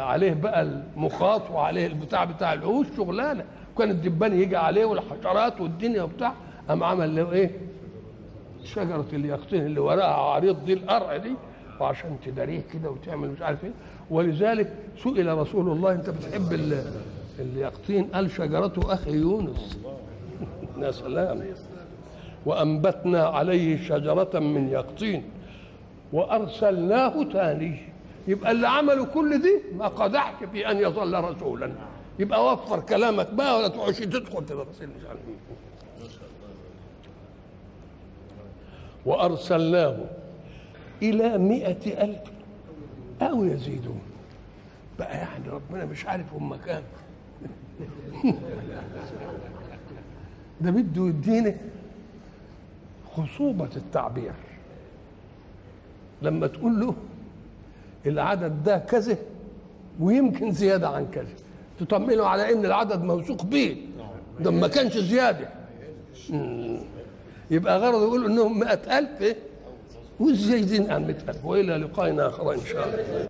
عليه 0.00 0.34
بقى 0.34 0.62
المخاط 0.62 1.50
وعليه 1.50 1.86
البتاع 1.86 2.24
بتاع 2.24 2.52
العوش 2.52 2.86
شغلانة 2.96 3.44
كان 3.78 3.90
الدبان 3.90 4.40
يجي 4.40 4.56
عليه 4.56 4.84
والحشرات 4.84 5.60
والدنيا 5.60 6.02
وبتاع 6.02 6.32
قام 6.68 6.84
عمل 6.84 7.16
له 7.16 7.32
إيه؟ 7.32 7.50
شجرة 8.64 9.06
اليقطين 9.12 9.66
اللي 9.66 9.80
وراها 9.80 10.14
عريض 10.14 10.64
دي 10.64 10.72
القرع 10.72 11.16
دي 11.16 11.32
وعشان 11.80 12.16
تداريه 12.26 12.60
كده 12.72 12.90
وتعمل 12.90 13.30
مش 13.30 13.42
عارف 13.42 13.64
إيه. 13.64 13.70
ولذلك 14.10 14.72
سئل 15.04 15.38
رسول 15.38 15.68
الله 15.68 15.92
انت 15.92 16.10
بتحب 16.10 16.52
ال- 16.52 16.84
اليقطين 17.38 18.04
قال 18.04 18.30
شجرته 18.30 18.94
أخي 18.94 19.10
يونس. 19.12 19.78
يا 20.82 20.90
سلام. 20.90 21.44
وأنبتنا 22.46 23.24
عليه 23.26 23.82
شجرة 23.88 24.38
من 24.38 24.68
يقطين 24.68 25.22
وأرسلناه 26.12 27.22
تاني. 27.32 27.78
يبقى 28.28 28.50
اللي 28.52 28.68
عملوا 28.68 29.06
كل 29.06 29.42
دي 29.42 29.60
ما 29.76 29.88
قدحش 29.88 30.44
في 30.52 30.70
أن 30.70 30.76
يظل 30.76 31.24
رسولا. 31.24 31.72
يبقى 32.18 32.52
وفر 32.52 32.80
كلامك 32.80 33.32
بقى 33.34 33.58
ولا 33.58 33.68
تقعدش 33.68 33.98
تدخل 33.98 34.46
تفاصيل 34.46 34.88
مش 34.88 35.06
عارف 35.08 35.20
إيه 35.28 35.58
وأرسلناه 39.08 39.96
إلى 41.02 41.38
مئة 41.38 42.04
ألف. 42.04 42.20
أو 43.22 43.44
يزيدون. 43.44 44.00
بقى 44.98 45.16
يعني 45.16 45.48
ربنا 45.48 45.84
مش 45.84 46.06
عارف 46.06 46.34
هم 46.34 46.54
كام. 46.56 46.82
ده 50.60 50.70
بده 50.70 51.06
يدينا 51.06 51.54
خصوبة 53.16 53.68
التعبير. 53.76 54.32
لما 56.22 56.46
تقول 56.46 56.80
له 56.80 56.94
العدد 58.06 58.62
ده 58.64 58.78
كذا 58.78 59.16
ويمكن 60.00 60.52
زيادة 60.52 60.88
عن 60.88 61.06
كذا. 61.10 61.34
تطمنه 61.80 62.26
على 62.26 62.52
إن 62.52 62.64
العدد 62.64 63.02
موثوق 63.02 63.44
به. 63.44 63.76
ده 64.40 64.50
ما 64.50 64.68
كانش 64.68 64.98
زيادة. 64.98 65.48
يبقى 67.50 67.78
غرض 67.78 68.02
يقول 68.02 68.24
انهم 68.24 68.58
مئة 68.58 68.98
ألف. 68.98 69.22
إيه؟ 69.22 69.36
والزايدين 70.20 70.90
عن 70.90 71.06
مئة 71.06 71.28
ألف 71.28 71.44
وإلى 71.44 71.76
لقائنا 71.76 72.26
آخر 72.28 72.52
إن 72.52 72.60
شاء 72.66 72.88
الله. 72.88 73.28